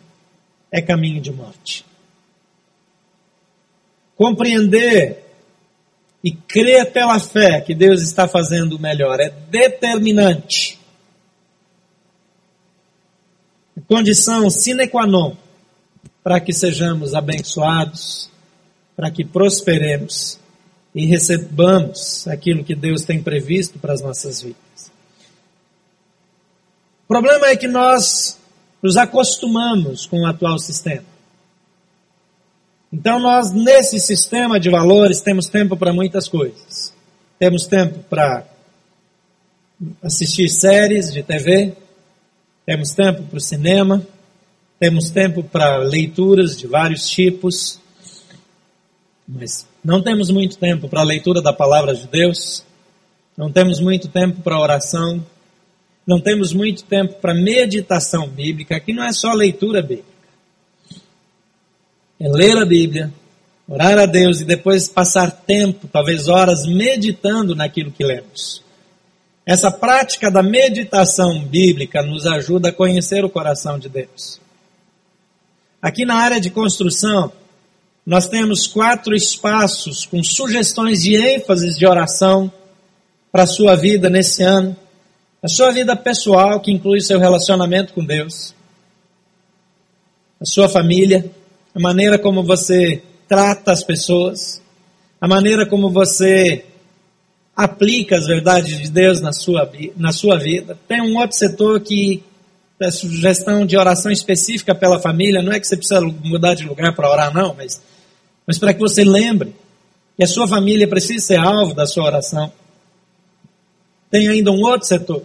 é 0.71 0.83
caminho 0.83 1.23
de 1.23 1.33
morte. 1.33 1.87
Compreender 4.15 5.25
e 6.23 6.33
crer 6.33 6.93
pela 6.93 7.19
fé 7.19 7.63
que 7.63 7.75
Deus 7.75 8.03
está 8.03 8.29
fazendo 8.29 8.77
o 8.77 8.79
melhor 8.79 9.19
é 9.21 9.31
determinante. 9.49 10.79
Condição 13.89 14.51
sine 14.51 14.87
qua 14.87 15.07
non 15.07 15.42
para 16.23 16.41
que 16.41 16.53
sejamos 16.53 17.15
abençoados, 17.15 18.31
para 18.97 19.11
que 19.11 19.25
prosperemos 19.25 20.39
e 20.95 21.07
recebamos 21.07 22.29
aquilo 22.29 22.65
que 22.65 22.75
Deus 22.75 23.03
tem 23.03 23.23
previsto 23.23 23.79
para 23.79 23.95
as 23.95 24.03
nossas 24.03 24.43
vidas. 24.43 24.93
O 27.05 27.09
problema 27.09 27.49
é 27.49 27.57
que 27.57 27.67
nós 27.67 28.39
nos 28.83 28.97
acostumamos 28.97 30.07
com 30.07 30.21
o 30.21 30.27
atual 30.27 30.59
sistema. 30.59 31.05
Então 32.93 33.19
nós, 33.19 33.51
nesse 33.53 33.99
sistema 33.99 34.61
de 34.61 34.69
valores, 34.69 35.21
temos 35.21 35.47
tempo 35.47 35.77
para 35.77 35.93
muitas 35.93 36.29
coisas. 36.29 36.95
Temos 37.39 37.67
tempo 37.67 38.01
para 38.11 38.45
assistir 40.03 40.49
séries 40.49 41.13
de 41.13 41.23
TV, 41.23 41.75
temos 42.67 42.91
tempo 42.91 43.23
para 43.23 43.39
o 43.39 43.41
cinema, 43.41 44.07
temos 44.83 45.11
tempo 45.11 45.45
para 45.45 45.77
leituras 45.77 46.57
de 46.57 46.67
vários 46.67 47.09
tipos, 47.09 47.79
mas 49.29 49.65
não 49.85 50.03
temos 50.03 50.29
muito 50.29 50.59
tempo 50.59 50.89
para 50.89 51.03
a 51.03 51.05
leitura 51.05 51.41
da 51.41 51.53
palavra 51.53 51.95
de 51.95 52.09
Deus, 52.09 52.65
não 53.37 53.53
temos 53.53 53.79
muito 53.79 54.09
tempo 54.09 54.43
para 54.43 54.59
oração, 54.59 55.25
não 56.05 56.21
temos 56.21 56.53
muito 56.53 56.83
tempo 56.83 57.15
para 57.21 57.33
meditação 57.33 58.27
bíblica, 58.27 58.81
que 58.81 58.93
não 58.93 59.05
é 59.05 59.13
só 59.13 59.33
leitura 59.33 59.83
bíblica. 59.83 60.09
É 62.19 62.29
ler 62.29 62.57
a 62.57 62.65
Bíblia, 62.65 63.15
orar 63.69 64.01
a 64.01 64.07
Deus 64.07 64.41
e 64.41 64.45
depois 64.45 64.89
passar 64.89 65.31
tempo, 65.31 65.87
talvez 65.87 66.27
horas, 66.27 66.67
meditando 66.67 67.55
naquilo 67.55 67.93
que 67.93 68.03
lemos. 68.03 68.65
Essa 69.47 69.71
prática 69.71 70.29
da 70.29 70.43
meditação 70.43 71.39
bíblica 71.45 72.03
nos 72.03 72.27
ajuda 72.27 72.71
a 72.71 72.73
conhecer 72.73 73.25
o 73.25 73.31
coração 73.31 73.79
de 73.79 73.89
Deus. 73.89 74.42
Aqui 75.83 76.05
na 76.05 76.15
área 76.15 76.41
de 76.41 76.49
construção, 76.49 77.33
nós 78.07 78.29
temos 78.29 78.69
quatro 78.69 79.17
espaços 79.17 80.07
com 80.07 80.23
sugestões 80.23 81.03
de 81.03 81.17
ênfase 81.17 81.77
de 81.77 81.85
oração 81.85 82.53
para 83.33 83.43
a 83.43 83.49
sua 83.49 83.75
vida 83.75 84.09
nesse 84.09 84.45
ano. 84.45 84.77
A 85.43 85.49
sua 85.49 85.73
vida 85.73 85.97
pessoal, 85.97 86.61
que 86.61 86.71
inclui 86.71 87.01
seu 87.01 87.19
relacionamento 87.19 87.93
com 87.95 88.05
Deus. 88.05 88.55
A 90.41 90.45
sua 90.45 90.69
família, 90.69 91.29
a 91.75 91.81
maneira 91.81 92.17
como 92.17 92.45
você 92.45 93.03
trata 93.27 93.73
as 93.73 93.83
pessoas, 93.83 94.63
a 95.21 95.27
maneira 95.27 95.67
como 95.67 95.91
você 95.91 96.65
aplica 97.57 98.17
as 98.17 98.29
verdades 98.29 98.79
de 98.79 98.89
Deus 98.89 99.21
na 99.21 99.33
sua, 99.33 99.69
na 99.97 100.13
sua 100.13 100.39
vida. 100.39 100.79
Tem 100.87 101.01
um 101.01 101.19
outro 101.19 101.37
setor 101.37 101.81
que 101.81 102.23
sugestão 102.91 103.65
de 103.65 103.77
oração 103.77 104.11
específica 104.11 104.75
pela 104.75 104.99
família, 104.99 105.43
não 105.43 105.53
é 105.53 105.61
que 105.61 105.67
você 105.67 105.77
precisa 105.77 106.01
mudar 106.01 106.55
de 106.55 106.67
lugar 106.67 106.95
para 106.95 107.11
orar, 107.11 107.33
não, 107.33 107.55
mas 107.55 107.81
mas 108.47 108.59
para 108.59 108.75
que 108.75 108.81
você 108.81 109.05
lembre 109.05 109.55
que 110.17 110.25
a 110.25 110.27
sua 110.27 110.47
família 110.47 110.89
precisa 110.89 111.25
ser 111.25 111.39
alvo 111.39 111.75
da 111.75 111.87
sua 111.87 112.05
oração. 112.05 112.53
Tem 114.11 114.29
ainda 114.29 114.51
um 114.51 114.61
outro 114.63 114.87
setor, 114.87 115.23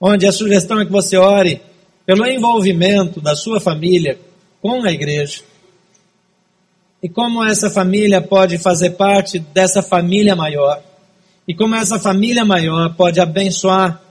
onde 0.00 0.26
a 0.26 0.32
sugestão 0.32 0.80
é 0.80 0.84
que 0.84 0.92
você 0.92 1.16
ore 1.16 1.60
pelo 2.04 2.26
envolvimento 2.26 3.20
da 3.20 3.34
sua 3.34 3.60
família 3.60 4.18
com 4.60 4.84
a 4.84 4.92
igreja. 4.92 5.42
E 7.02 7.08
como 7.08 7.44
essa 7.44 7.70
família 7.70 8.20
pode 8.20 8.58
fazer 8.58 8.90
parte 8.90 9.38
dessa 9.38 9.80
família 9.80 10.34
maior. 10.34 10.82
E 11.46 11.54
como 11.54 11.76
essa 11.76 11.98
família 11.98 12.44
maior 12.44 12.94
pode 12.94 13.20
abençoar 13.20 14.02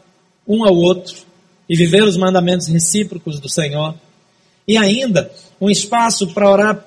um 0.48 0.63
ao 0.66 0.74
outro 0.74 1.26
e 1.69 1.75
viver 1.75 2.03
os 2.03 2.17
mandamentos 2.17 2.67
recíprocos 2.67 3.39
do 3.39 3.50
Senhor. 3.50 3.95
E 4.67 4.77
ainda 4.77 5.31
um 5.59 5.69
espaço 5.69 6.27
para 6.33 6.50
orar 6.50 6.86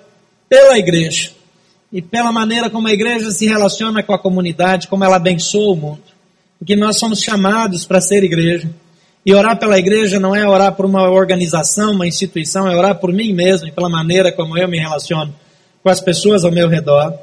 pela 0.48 0.78
igreja 0.78 1.32
e 1.92 2.00
pela 2.00 2.30
maneira 2.30 2.70
como 2.70 2.86
a 2.86 2.92
igreja 2.92 3.30
se 3.30 3.46
relaciona 3.46 4.02
com 4.02 4.12
a 4.12 4.18
comunidade, 4.18 4.88
como 4.88 5.04
ela 5.04 5.16
abençoa 5.16 5.72
o 5.72 5.76
mundo. 5.76 6.02
Porque 6.58 6.76
nós 6.76 6.98
somos 6.98 7.20
chamados 7.20 7.84
para 7.84 8.00
ser 8.00 8.22
igreja. 8.22 8.70
E 9.24 9.34
orar 9.34 9.58
pela 9.58 9.78
igreja 9.78 10.20
não 10.20 10.34
é 10.34 10.46
orar 10.46 10.74
por 10.74 10.86
uma 10.86 11.10
organização, 11.10 11.92
uma 11.92 12.06
instituição, 12.06 12.68
é 12.68 12.76
orar 12.76 12.96
por 12.96 13.12
mim 13.12 13.32
mesmo 13.32 13.68
e 13.68 13.72
pela 13.72 13.88
maneira 13.88 14.32
como 14.32 14.56
eu 14.56 14.68
me 14.68 14.78
relaciono 14.78 15.34
com 15.82 15.88
as 15.88 16.00
pessoas 16.00 16.44
ao 16.44 16.52
meu 16.52 16.68
redor. 16.68 17.18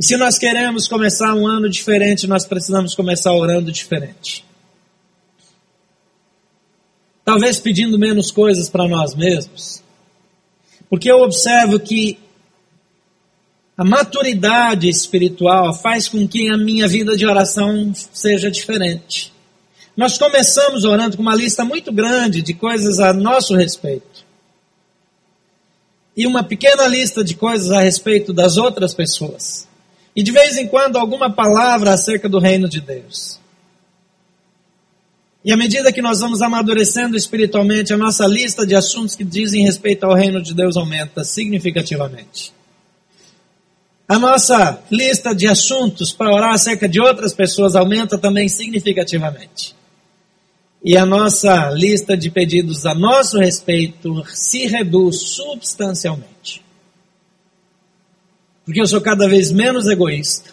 E 0.00 0.04
se 0.04 0.16
nós 0.16 0.38
queremos 0.38 0.86
começar 0.86 1.34
um 1.34 1.46
ano 1.46 1.68
diferente, 1.68 2.26
nós 2.26 2.46
precisamos 2.46 2.94
começar 2.94 3.32
orando 3.32 3.70
diferente. 3.70 4.44
Talvez 7.28 7.60
pedindo 7.60 7.98
menos 7.98 8.30
coisas 8.30 8.70
para 8.70 8.88
nós 8.88 9.14
mesmos. 9.14 9.82
Porque 10.88 11.12
eu 11.12 11.18
observo 11.18 11.78
que 11.78 12.18
a 13.76 13.84
maturidade 13.84 14.88
espiritual 14.88 15.74
faz 15.74 16.08
com 16.08 16.26
que 16.26 16.48
a 16.48 16.56
minha 16.56 16.88
vida 16.88 17.14
de 17.18 17.26
oração 17.26 17.92
seja 18.14 18.50
diferente. 18.50 19.30
Nós 19.94 20.16
começamos 20.16 20.86
orando 20.86 21.18
com 21.18 21.22
uma 21.22 21.34
lista 21.34 21.66
muito 21.66 21.92
grande 21.92 22.40
de 22.40 22.54
coisas 22.54 22.98
a 22.98 23.12
nosso 23.12 23.54
respeito. 23.54 24.24
E 26.16 26.26
uma 26.26 26.42
pequena 26.42 26.86
lista 26.86 27.22
de 27.22 27.34
coisas 27.34 27.70
a 27.70 27.82
respeito 27.82 28.32
das 28.32 28.56
outras 28.56 28.94
pessoas. 28.94 29.68
E 30.16 30.22
de 30.22 30.32
vez 30.32 30.56
em 30.56 30.66
quando 30.66 30.96
alguma 30.96 31.30
palavra 31.30 31.92
acerca 31.92 32.26
do 32.26 32.38
reino 32.38 32.66
de 32.66 32.80
Deus. 32.80 33.38
E 35.44 35.52
à 35.52 35.56
medida 35.56 35.92
que 35.92 36.02
nós 36.02 36.20
vamos 36.20 36.42
amadurecendo 36.42 37.16
espiritualmente, 37.16 37.92
a 37.92 37.96
nossa 37.96 38.26
lista 38.26 38.66
de 38.66 38.74
assuntos 38.74 39.14
que 39.14 39.24
dizem 39.24 39.62
respeito 39.62 40.04
ao 40.04 40.14
reino 40.14 40.42
de 40.42 40.52
Deus 40.52 40.76
aumenta 40.76 41.22
significativamente. 41.22 42.52
A 44.08 44.18
nossa 44.18 44.82
lista 44.90 45.34
de 45.34 45.46
assuntos 45.46 46.12
para 46.12 46.34
orar 46.34 46.54
acerca 46.54 46.88
de 46.88 47.00
outras 47.00 47.34
pessoas 47.34 47.76
aumenta 47.76 48.18
também 48.18 48.48
significativamente. 48.48 49.76
E 50.82 50.96
a 50.96 51.04
nossa 51.04 51.70
lista 51.70 52.16
de 52.16 52.30
pedidos 52.30 52.86
a 52.86 52.94
nosso 52.94 53.38
respeito 53.38 54.24
se 54.26 54.66
reduz 54.66 55.20
substancialmente. 55.20 56.64
Porque 58.64 58.80
eu 58.80 58.86
sou 58.86 59.00
cada 59.00 59.28
vez 59.28 59.52
menos 59.52 59.86
egoísta, 59.86 60.50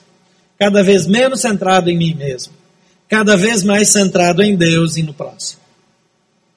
cada 0.59 0.83
vez 0.83 1.07
menos 1.07 1.41
centrado 1.41 1.89
em 1.89 1.97
mim 1.97 2.13
mesmo 2.13 2.64
cada 3.07 3.37
vez 3.37 3.63
mais 3.63 3.89
centrado 3.89 4.41
em 4.41 4.55
Deus 4.55 4.97
e 4.97 5.03
no 5.03 5.13
próximo. 5.13 5.61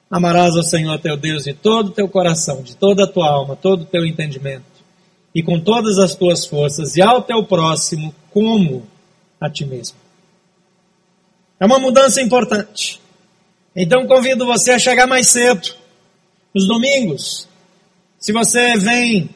Amarás 0.09 0.55
ao 0.55 0.63
Senhor 0.63 0.97
teu 0.99 1.15
Deus 1.15 1.43
de 1.43 1.53
todo 1.53 1.89
o 1.89 1.91
teu 1.91 2.09
coração, 2.09 2.63
de 2.63 2.75
toda 2.75 3.03
a 3.03 3.07
tua 3.07 3.29
alma, 3.29 3.55
todo 3.55 3.83
o 3.83 3.85
teu 3.85 4.05
entendimento, 4.05 4.65
e 5.33 5.43
com 5.43 5.59
todas 5.59 5.99
as 5.99 6.15
tuas 6.15 6.45
forças, 6.45 6.95
e 6.95 7.01
ao 7.01 7.21
teu 7.21 7.43
próximo 7.43 8.13
como 8.31 8.87
a 9.39 9.49
ti 9.49 9.65
mesmo. 9.65 9.97
É 11.59 11.65
uma 11.65 11.77
mudança 11.77 12.21
importante. 12.21 12.99
Então 13.75 14.07
convido 14.07 14.45
você 14.45 14.71
a 14.71 14.79
chegar 14.79 15.05
mais 15.05 15.27
cedo, 15.27 15.75
nos 16.55 16.67
domingos. 16.67 17.47
Se 18.17 18.33
você 18.33 18.75
vem 18.77 19.29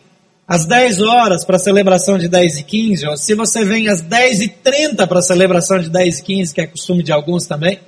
às 0.48 0.66
10 0.66 1.02
horas 1.02 1.46
para 1.46 1.56
a 1.56 1.60
celebração 1.60 2.18
de 2.18 2.28
10 2.28 2.58
e 2.58 2.64
15, 2.64 3.08
ou 3.08 3.18
se 3.18 3.34
você 3.34 3.64
vem 3.64 3.88
às 3.88 4.02
10 4.02 4.42
e 4.42 4.48
30 4.50 5.08
para 5.08 5.20
a 5.20 5.24
celebração 5.24 5.80
de 5.80 5.90
10 5.90 6.20
e 6.20 6.24
15, 6.24 6.54
que 6.54 6.62
é 6.62 6.68
costume 6.68 7.04
de 7.04 7.12
alguns 7.12 7.48
também, 7.48 7.80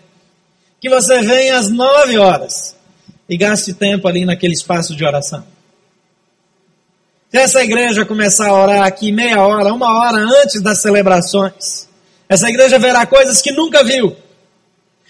que 0.80 0.90
você 0.90 1.22
venha 1.22 1.58
às 1.58 1.70
9 1.70 2.18
horas 2.18 2.76
e 3.28 3.38
gaste 3.38 3.74
tempo 3.74 4.08
ali 4.08 4.26
naquele 4.26 4.54
espaço 4.54 4.96
de 4.96 5.04
oração. 5.04 5.44
Se 7.30 7.38
essa 7.38 7.64
igreja 7.64 8.06
começar 8.06 8.48
a 8.48 8.54
orar 8.54 8.84
aqui 8.84 9.12
meia 9.12 9.46
hora, 9.46 9.74
uma 9.74 10.00
hora 10.00 10.18
antes 10.18 10.62
das 10.62 10.82
celebrações, 10.82 11.90
essa 12.30 12.50
igreja 12.50 12.80
verá 12.80 13.06
coisas 13.06 13.42
que 13.42 13.52
nunca 13.52 13.84
viu. 13.84 14.16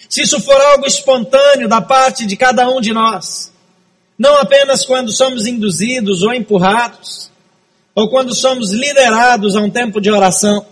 Se 0.10 0.22
isso 0.22 0.40
for 0.42 0.60
algo 0.60 0.86
espontâneo 0.86 1.68
da 1.68 1.82
parte 1.82 2.26
de 2.26 2.36
cada 2.36 2.68
um 2.70 2.82
de 2.82 2.94
nós, 2.94 3.54
não 4.18 4.38
apenas 4.38 4.86
quando 4.86 5.12
somos 5.12 5.46
induzidos 5.46 6.24
ou 6.24 6.34
empurrados, 6.34 7.30
ou 7.96 8.10
quando 8.10 8.36
somos 8.36 8.72
liderados 8.72 9.56
a 9.56 9.62
um 9.62 9.70
tempo 9.70 10.02
de 10.02 10.12
oração, 10.12 10.66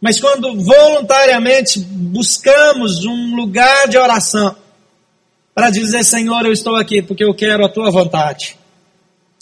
mas 0.00 0.20
quando 0.20 0.54
voluntariamente 0.62 1.80
buscamos 1.80 3.06
um 3.06 3.34
lugar 3.34 3.88
de 3.88 3.96
oração 3.96 4.54
para 5.54 5.70
dizer: 5.70 6.04
Senhor, 6.04 6.44
eu 6.44 6.52
estou 6.52 6.76
aqui 6.76 7.00
porque 7.00 7.24
eu 7.24 7.32
quero 7.32 7.64
a 7.64 7.68
tua 7.70 7.90
vontade, 7.90 8.58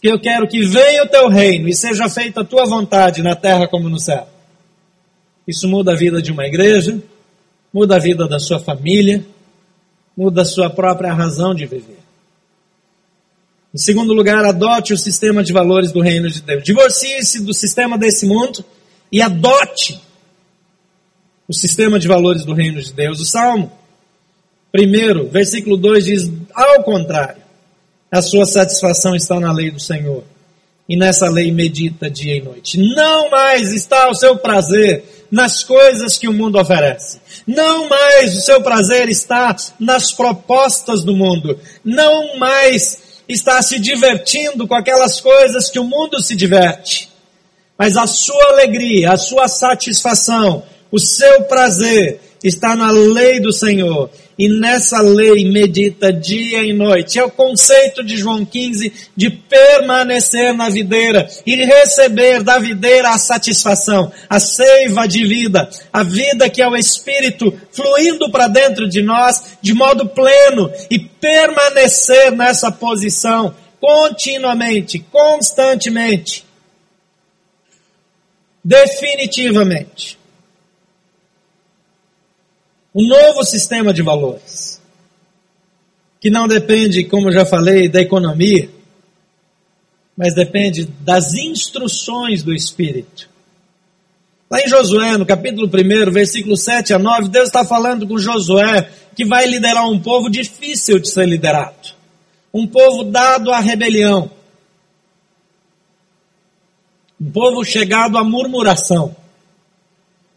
que 0.00 0.08
eu 0.08 0.20
quero 0.20 0.46
que 0.46 0.64
venha 0.64 1.02
o 1.02 1.08
teu 1.08 1.28
reino 1.28 1.68
e 1.68 1.74
seja 1.74 2.08
feita 2.08 2.42
a 2.42 2.44
tua 2.44 2.64
vontade 2.64 3.22
na 3.22 3.34
terra 3.34 3.66
como 3.66 3.88
no 3.88 3.98
céu. 3.98 4.28
Isso 5.48 5.66
muda 5.66 5.92
a 5.92 5.96
vida 5.96 6.22
de 6.22 6.30
uma 6.30 6.46
igreja, 6.46 7.02
muda 7.74 7.96
a 7.96 7.98
vida 7.98 8.28
da 8.28 8.38
sua 8.38 8.60
família, 8.60 9.26
muda 10.16 10.42
a 10.42 10.44
sua 10.44 10.70
própria 10.70 11.12
razão 11.12 11.52
de 11.52 11.66
viver. 11.66 11.98
Em 13.74 13.78
segundo 13.78 14.12
lugar, 14.12 14.44
adote 14.44 14.92
o 14.92 14.98
sistema 14.98 15.42
de 15.42 15.50
valores 15.50 15.90
do 15.90 16.00
reino 16.00 16.28
de 16.28 16.42
Deus. 16.42 16.62
Divorcie-se 16.62 17.42
do 17.42 17.54
sistema 17.54 17.96
desse 17.96 18.26
mundo 18.26 18.62
e 19.10 19.22
adote 19.22 19.98
o 21.48 21.54
sistema 21.54 21.98
de 21.98 22.06
valores 22.06 22.44
do 22.44 22.52
reino 22.52 22.82
de 22.82 22.92
Deus. 22.92 23.20
O 23.20 23.24
Salmo, 23.24 23.72
primeiro, 24.70 25.26
versículo 25.28 25.78
2 25.78 26.04
diz: 26.04 26.30
ao 26.54 26.82
contrário, 26.82 27.40
a 28.10 28.20
sua 28.20 28.44
satisfação 28.44 29.16
está 29.16 29.40
na 29.40 29.50
lei 29.50 29.70
do 29.70 29.80
Senhor. 29.80 30.22
E 30.86 30.96
nessa 30.96 31.30
lei 31.30 31.50
medita 31.50 32.10
dia 32.10 32.36
e 32.36 32.42
noite. 32.42 32.76
Não 32.76 33.30
mais 33.30 33.72
está 33.72 34.10
o 34.10 34.14
seu 34.14 34.36
prazer 34.36 35.02
nas 35.30 35.64
coisas 35.64 36.18
que 36.18 36.28
o 36.28 36.32
mundo 36.32 36.58
oferece. 36.58 37.20
Não 37.46 37.88
mais 37.88 38.36
o 38.36 38.42
seu 38.42 38.60
prazer 38.60 39.08
está 39.08 39.56
nas 39.80 40.12
propostas 40.12 41.02
do 41.02 41.16
mundo. 41.16 41.58
Não 41.82 42.36
mais 42.36 43.11
está 43.32 43.60
se 43.62 43.78
divertindo 43.78 44.66
com 44.66 44.74
aquelas 44.74 45.20
coisas 45.20 45.70
que 45.70 45.78
o 45.78 45.84
mundo 45.84 46.22
se 46.22 46.36
diverte. 46.36 47.08
Mas 47.76 47.96
a 47.96 48.06
sua 48.06 48.44
alegria, 48.50 49.12
a 49.12 49.16
sua 49.16 49.48
satisfação, 49.48 50.62
o 50.90 50.98
seu 50.98 51.44
prazer 51.44 52.20
está 52.42 52.74
na 52.74 52.90
lei 52.90 53.40
do 53.40 53.52
Senhor 53.52 54.10
e 54.38 54.48
nessa 54.48 55.00
lei 55.00 55.44
medita 55.50 56.12
dia 56.12 56.64
e 56.64 56.72
noite. 56.72 57.18
É 57.18 57.24
o 57.24 57.30
conceito 57.30 58.02
de 58.02 58.16
João 58.16 58.44
15 58.44 58.92
de 59.16 59.30
permanecer 59.30 60.52
na 60.54 60.68
videira 60.68 61.28
e 61.46 61.56
receber 61.56 62.42
da 62.42 62.58
videira 62.58 63.10
a 63.10 63.18
satisfação, 63.18 64.10
a 64.28 64.40
seiva 64.40 65.06
de 65.06 65.24
vida, 65.24 65.68
a 65.92 66.02
vida 66.02 66.50
que 66.50 66.62
é 66.62 66.68
o 66.68 66.76
Espírito 66.76 67.52
fluindo 67.70 68.30
para 68.30 68.48
dentro 68.48 68.88
de 68.88 69.02
nós 69.02 69.56
de 69.60 69.74
modo 69.74 70.08
pleno 70.08 70.70
e 70.90 70.98
permanecer 70.98 72.32
nessa 72.32 72.70
posição 72.70 73.54
continuamente, 73.80 74.98
constantemente, 75.10 76.44
definitivamente 78.64 80.21
um 82.94 83.06
novo 83.06 83.44
sistema 83.44 83.92
de 83.92 84.02
valores, 84.02 84.80
que 86.20 86.30
não 86.30 86.46
depende, 86.46 87.04
como 87.04 87.32
já 87.32 87.44
falei, 87.44 87.88
da 87.88 88.00
economia, 88.00 88.68
mas 90.16 90.34
depende 90.34 90.84
das 91.00 91.34
instruções 91.34 92.42
do 92.42 92.54
Espírito. 92.54 93.28
Lá 94.50 94.60
em 94.60 94.68
Josué, 94.68 95.16
no 95.16 95.24
capítulo 95.24 95.66
1, 95.66 96.10
versículo 96.12 96.56
7 96.56 96.92
a 96.92 96.98
9, 96.98 97.28
Deus 97.28 97.46
está 97.46 97.64
falando 97.64 98.06
com 98.06 98.18
Josué 98.18 98.90
que 99.16 99.24
vai 99.24 99.46
liderar 99.46 99.88
um 99.88 99.98
povo 99.98 100.28
difícil 100.28 100.98
de 100.98 101.08
ser 101.08 101.26
liderado. 101.26 101.94
Um 102.52 102.66
povo 102.66 103.04
dado 103.04 103.50
à 103.50 103.60
rebelião. 103.60 104.30
Um 107.18 107.30
povo 107.30 107.64
chegado 107.64 108.18
à 108.18 108.24
murmuração. 108.24 109.16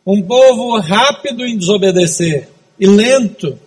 Um 0.06 0.22
povo 0.22 0.78
rápido 0.80 1.44
em 1.44 1.58
desobedecer 1.58 2.48
e 2.80 2.86
lento 2.86 3.58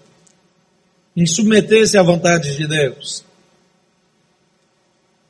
em 1.16 1.26
submeter-se 1.26 1.98
à 1.98 2.02
vontade 2.02 2.56
de 2.56 2.66
Deus. 2.68 3.24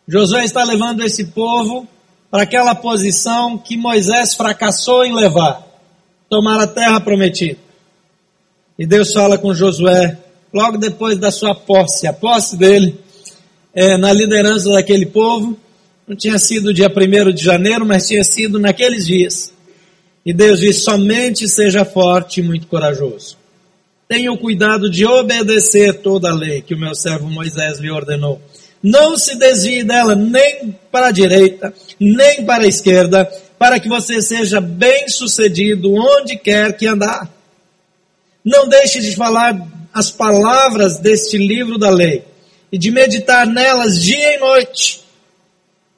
Josué 0.07 0.45
está 0.45 0.63
levando 0.65 1.03
esse 1.03 1.29
povo 1.29 1.89
para 2.31 2.43
aquela 2.43 2.75
posição 2.75 3.57
que 3.57 3.77
Moisés 3.77 4.35
fracassou 4.35 5.05
em 5.05 5.15
levar, 5.15 5.67
tomar 6.29 6.61
a 6.61 6.67
terra 6.67 7.01
prometida. 7.01 7.59
E 8.79 8.87
Deus 8.87 9.13
fala 9.13 9.39
com 9.39 9.55
Josué 9.55 10.19
logo 10.53 10.77
depois 10.77 11.19
da 11.19 11.31
sua 11.31 11.55
posse, 11.55 12.07
a 12.07 12.13
posse 12.13 12.57
dele 12.57 12.99
é, 13.75 13.97
na 13.97 14.13
liderança 14.13 14.71
daquele 14.71 15.07
povo, 15.07 15.59
não 16.07 16.17
tinha 16.17 16.39
sido 16.39 16.73
dia 16.73 16.89
1 16.89 17.33
de 17.33 17.43
janeiro, 17.43 17.87
mas 17.87 18.09
tinha 18.09 18.25
sido 18.25 18.59
naqueles 18.59 19.07
dias. 19.07 19.53
E 20.29 20.33
Deus 20.35 20.61
diz: 20.61 20.85
somente 20.85 21.49
seja 21.49 21.87
forte 21.87 22.41
e 22.41 22.43
muito 22.43 22.67
corajoso. 22.67 23.39
Tenha 24.07 24.31
o 24.31 24.37
cuidado 24.37 24.91
de 24.91 25.07
obedecer 25.07 26.03
toda 26.03 26.29
a 26.29 26.35
lei 26.35 26.61
que 26.61 26.75
o 26.75 26.79
meu 26.79 26.95
servo 26.95 27.31
Moisés 27.31 27.79
lhe 27.79 27.91
ordenou. 27.91 28.39
Não 28.83 29.17
se 29.17 29.39
desvie 29.39 29.83
dela 29.83 30.15
nem 30.15 30.77
para 30.93 31.07
a 31.07 31.11
direita, 31.11 31.73
nem 31.99 32.45
para 32.45 32.65
a 32.65 32.67
esquerda, 32.67 33.25
para 33.59 33.81
que 33.81 33.89
você 33.89 34.21
seja 34.21 34.61
bem 34.61 35.09
sucedido 35.09 35.95
onde 35.95 36.37
quer 36.37 36.77
que 36.77 36.87
andar. 36.87 37.35
Não 38.45 38.69
deixe 38.69 39.01
de 39.01 39.17
falar 39.17 39.59
as 39.95 40.11
palavras 40.11 40.99
deste 40.99 41.39
livro 41.39 41.79
da 41.79 41.89
lei 41.89 42.23
e 42.71 42.77
de 42.77 42.91
meditar 42.91 43.47
nelas 43.47 44.03
dia 44.03 44.37
e 44.37 44.39
noite, 44.39 45.01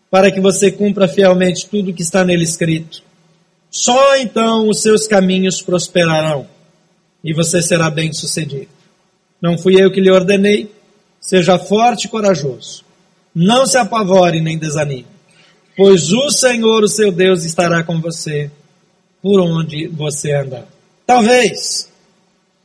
para 0.08 0.30
que 0.30 0.40
você 0.40 0.70
cumpra 0.70 1.08
fielmente 1.08 1.66
tudo 1.66 1.92
que 1.92 2.02
está 2.02 2.22
nele 2.24 2.44
escrito. 2.44 3.09
Só 3.70 4.16
então 4.16 4.68
os 4.68 4.80
seus 4.82 5.06
caminhos 5.06 5.62
prosperarão 5.62 6.46
e 7.22 7.32
você 7.32 7.62
será 7.62 7.90
bem 7.90 8.12
sucedido. 8.12 8.68
Não 9.40 9.56
fui 9.56 9.80
eu 9.80 9.90
que 9.90 10.00
lhe 10.00 10.10
ordenei, 10.10 10.70
Seja 11.20 11.58
forte 11.58 12.06
e 12.06 12.08
corajoso. 12.08 12.82
Não 13.34 13.66
se 13.66 13.76
apavore 13.76 14.40
nem 14.40 14.58
desanime, 14.58 15.06
pois 15.76 16.12
o 16.12 16.30
Senhor, 16.30 16.82
o 16.82 16.88
seu 16.88 17.12
Deus, 17.12 17.44
estará 17.44 17.84
com 17.84 18.00
você 18.00 18.50
por 19.22 19.38
onde 19.38 19.86
você 19.86 20.32
andar. 20.32 20.66
Talvez 21.06 21.88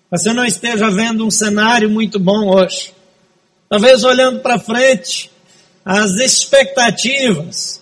você 0.10 0.34
não 0.34 0.46
esteja 0.46 0.90
vendo 0.90 1.26
um 1.26 1.30
cenário 1.30 1.90
muito 1.90 2.18
bom 2.18 2.50
hoje. 2.50 2.94
Talvez 3.68 4.04
olhando 4.04 4.40
para 4.40 4.58
frente, 4.58 5.30
as 5.84 6.16
expectativas 6.16 7.82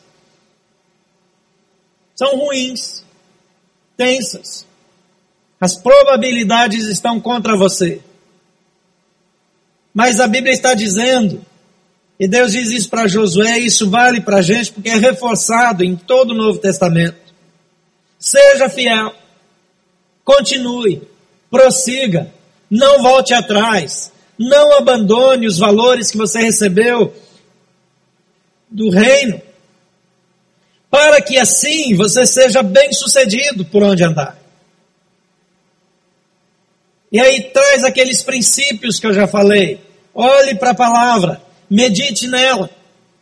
são 2.15 2.37
ruins, 2.37 3.03
tensas. 3.95 4.65
As 5.59 5.75
probabilidades 5.75 6.87
estão 6.87 7.19
contra 7.19 7.55
você. 7.55 8.01
Mas 9.93 10.19
a 10.19 10.27
Bíblia 10.27 10.53
está 10.53 10.73
dizendo, 10.73 11.45
e 12.19 12.27
Deus 12.27 12.51
diz 12.51 12.69
isso 12.71 12.89
para 12.89 13.07
Josué, 13.07 13.59
e 13.59 13.67
isso 13.67 13.89
vale 13.89 14.21
para 14.21 14.37
a 14.37 14.41
gente, 14.41 14.71
porque 14.71 14.89
é 14.89 14.95
reforçado 14.95 15.83
em 15.83 15.95
todo 15.95 16.31
o 16.31 16.37
Novo 16.37 16.59
Testamento. 16.59 17.17
Seja 18.17 18.69
fiel, 18.69 19.13
continue, 20.23 21.01
prossiga, 21.49 22.33
não 22.69 23.03
volte 23.03 23.33
atrás, 23.33 24.11
não 24.37 24.77
abandone 24.77 25.47
os 25.47 25.57
valores 25.59 26.09
que 26.09 26.17
você 26.17 26.41
recebeu 26.41 27.13
do 28.69 28.89
reino, 28.89 29.39
para 30.93 31.19
que 31.23 31.39
assim 31.39 31.95
você 31.95 32.23
seja 32.23 32.61
bem 32.61 32.93
sucedido 32.93 33.65
por 33.65 33.81
onde 33.81 34.03
andar. 34.03 34.37
E 37.11 37.19
aí 37.19 37.49
traz 37.51 37.83
aqueles 37.83 38.21
princípios 38.21 38.99
que 38.99 39.07
eu 39.07 39.13
já 39.13 39.25
falei. 39.25 39.81
Olhe 40.13 40.53
para 40.53 40.69
a 40.69 40.75
palavra, 40.75 41.41
medite 41.67 42.27
nela, 42.27 42.69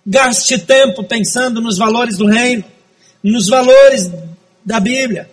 gaste 0.05 0.59
tempo 0.59 1.05
pensando 1.05 1.61
nos 1.61 1.77
valores 1.77 2.17
do 2.17 2.25
reino, 2.25 2.65
nos 3.23 3.47
valores 3.47 4.11
da 4.65 4.81
Bíblia. 4.81 5.31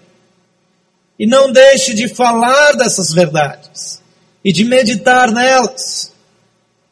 E 1.18 1.26
não 1.26 1.50
deixe 1.50 1.92
de 1.92 2.06
falar 2.06 2.74
dessas 2.74 3.12
verdades 3.12 4.00
e 4.44 4.52
de 4.52 4.64
meditar 4.64 5.32
nelas 5.32 6.12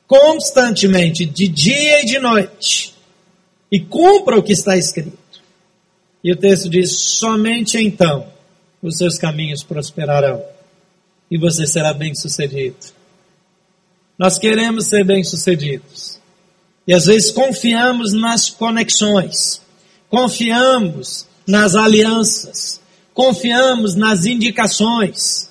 constantemente, 0.09 1.25
de 1.25 1.47
dia 1.47 2.03
e 2.03 2.05
de 2.05 2.19
noite. 2.19 2.97
E 3.71 3.79
cumpra 3.79 4.37
o 4.37 4.43
que 4.43 4.53
está 4.53 4.77
escrito. 4.77 5.26
E 6.27 6.33
o 6.33 6.37
texto 6.37 6.69
diz: 6.69 6.91
somente 6.91 7.79
então 7.79 8.27
os 8.83 8.97
seus 8.97 9.17
caminhos 9.17 9.62
prosperarão 9.62 10.43
e 11.31 11.39
você 11.39 11.65
será 11.65 11.95
bem-sucedido. 11.95 12.75
Nós 14.19 14.37
queremos 14.37 14.87
ser 14.87 15.05
bem-sucedidos. 15.05 16.19
E 16.85 16.93
às 16.93 17.07
vezes 17.07 17.31
confiamos 17.31 18.12
nas 18.12 18.51
conexões, 18.51 19.62
confiamos 20.09 21.29
nas 21.47 21.77
alianças, 21.77 22.81
confiamos 23.15 23.95
nas 23.95 24.27
indicações. 24.27 25.49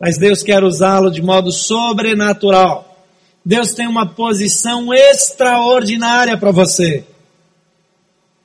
Mas 0.00 0.18
Deus 0.18 0.42
quer 0.42 0.64
usá-lo 0.64 1.12
de 1.12 1.22
modo 1.22 1.52
sobrenatural. 1.52 3.06
Deus 3.44 3.72
tem 3.72 3.86
uma 3.86 4.04
posição 4.04 4.92
extraordinária 4.92 6.36
para 6.36 6.50
você. 6.50 7.04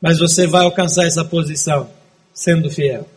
Mas 0.04 0.20
você 0.20 0.46
vai 0.46 0.66
alcançar 0.66 1.06
essa 1.06 1.24
posição 1.24 1.90
sendo 2.34 2.70
fiel 2.70 3.08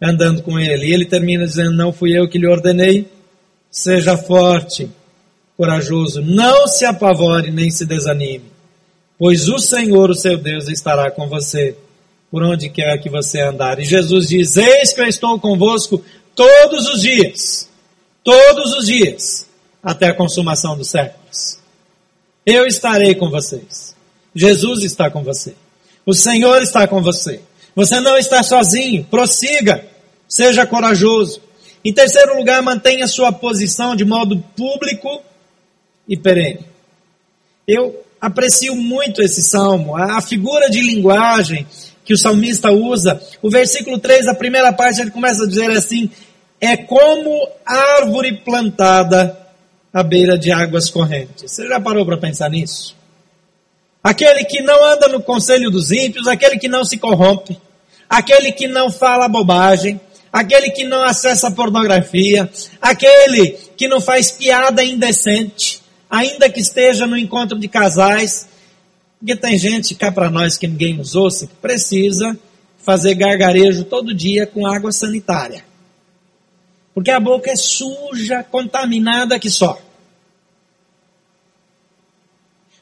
andando 0.00 0.42
com 0.42 0.58
ele. 0.58 0.86
E 0.86 0.92
ele 0.94 1.04
termina 1.04 1.46
dizendo: 1.46 1.72
Não 1.72 1.92
fui 1.92 2.18
eu 2.18 2.26
que 2.26 2.38
lhe 2.38 2.48
ordenei, 2.48 3.06
seja 3.70 4.16
forte, 4.16 4.90
corajoso, 5.58 6.22
não 6.22 6.66
se 6.66 6.86
apavore 6.86 7.50
nem 7.50 7.70
se 7.70 7.84
desanime, 7.84 8.50
pois 9.18 9.46
o 9.46 9.58
Senhor, 9.58 10.08
o 10.08 10.14
seu 10.14 10.38
Deus, 10.38 10.68
estará 10.68 11.10
com 11.10 11.28
você 11.28 11.76
por 12.30 12.42
onde 12.42 12.70
quer 12.70 12.98
que 12.98 13.10
você 13.10 13.42
andar. 13.42 13.78
E 13.78 13.84
Jesus 13.84 14.28
diz: 14.28 14.56
Eis 14.56 14.94
que 14.94 15.02
eu 15.02 15.06
estou 15.06 15.38
convosco 15.38 16.02
todos 16.34 16.88
os 16.88 17.02
dias, 17.02 17.68
todos 18.24 18.74
os 18.74 18.86
dias, 18.86 19.46
até 19.82 20.08
a 20.08 20.14
consumação 20.14 20.78
dos 20.78 20.88
séculos. 20.88 21.58
Eu 22.46 22.64
estarei 22.64 23.14
com 23.14 23.28
vocês. 23.28 23.94
Jesus 24.34 24.82
está 24.82 25.10
com 25.10 25.22
você. 25.22 25.54
O 26.06 26.14
Senhor 26.14 26.62
está 26.62 26.86
com 26.86 27.02
você. 27.02 27.40
Você 27.74 28.00
não 28.00 28.16
está 28.16 28.42
sozinho, 28.42 29.04
prossiga, 29.04 29.84
seja 30.28 30.64
corajoso. 30.64 31.42
Em 31.84 31.92
terceiro 31.92 32.36
lugar, 32.36 32.62
mantenha 32.62 33.06
sua 33.06 33.32
posição 33.32 33.94
de 33.94 34.04
modo 34.04 34.42
público 34.56 35.20
e 36.08 36.16
perene. 36.16 36.64
Eu 37.66 38.04
aprecio 38.20 38.74
muito 38.74 39.20
esse 39.20 39.42
salmo, 39.42 39.96
a 39.96 40.20
figura 40.20 40.70
de 40.70 40.80
linguagem 40.80 41.66
que 42.04 42.14
o 42.14 42.18
salmista 42.18 42.70
usa. 42.70 43.20
O 43.42 43.50
versículo 43.50 43.98
3, 43.98 44.28
a 44.28 44.34
primeira 44.34 44.72
parte, 44.72 45.00
ele 45.00 45.10
começa 45.10 45.42
a 45.42 45.48
dizer 45.48 45.70
assim: 45.72 46.08
é 46.60 46.76
como 46.76 47.48
árvore 47.66 48.38
plantada 48.44 49.36
à 49.92 50.02
beira 50.02 50.38
de 50.38 50.52
águas 50.52 50.88
correntes. 50.88 51.50
Você 51.50 51.66
já 51.66 51.80
parou 51.80 52.06
para 52.06 52.16
pensar 52.16 52.48
nisso? 52.48 52.95
Aquele 54.06 54.44
que 54.44 54.62
não 54.62 54.84
anda 54.84 55.08
no 55.08 55.20
conselho 55.20 55.68
dos 55.68 55.90
ímpios, 55.90 56.28
aquele 56.28 56.60
que 56.60 56.68
não 56.68 56.84
se 56.84 56.96
corrompe, 56.96 57.58
aquele 58.08 58.52
que 58.52 58.68
não 58.68 58.88
fala 58.88 59.26
bobagem, 59.26 60.00
aquele 60.32 60.70
que 60.70 60.84
não 60.84 61.02
acessa 61.02 61.50
pornografia, 61.50 62.48
aquele 62.80 63.58
que 63.76 63.88
não 63.88 64.00
faz 64.00 64.30
piada 64.30 64.84
indecente, 64.84 65.82
ainda 66.08 66.48
que 66.48 66.60
esteja 66.60 67.04
no 67.04 67.18
encontro 67.18 67.58
de 67.58 67.66
casais, 67.66 68.46
porque 69.18 69.34
tem 69.34 69.58
gente 69.58 69.92
cá 69.96 70.12
para 70.12 70.30
nós 70.30 70.56
que 70.56 70.68
ninguém 70.68 70.94
nos 70.94 71.16
ouça, 71.16 71.48
que 71.48 71.54
precisa 71.54 72.38
fazer 72.84 73.16
gargarejo 73.16 73.82
todo 73.82 74.14
dia 74.14 74.46
com 74.46 74.68
água 74.68 74.92
sanitária. 74.92 75.64
Porque 76.94 77.10
a 77.10 77.18
boca 77.18 77.50
é 77.50 77.56
suja, 77.56 78.44
contaminada 78.44 79.36
que 79.36 79.50
só. 79.50 79.76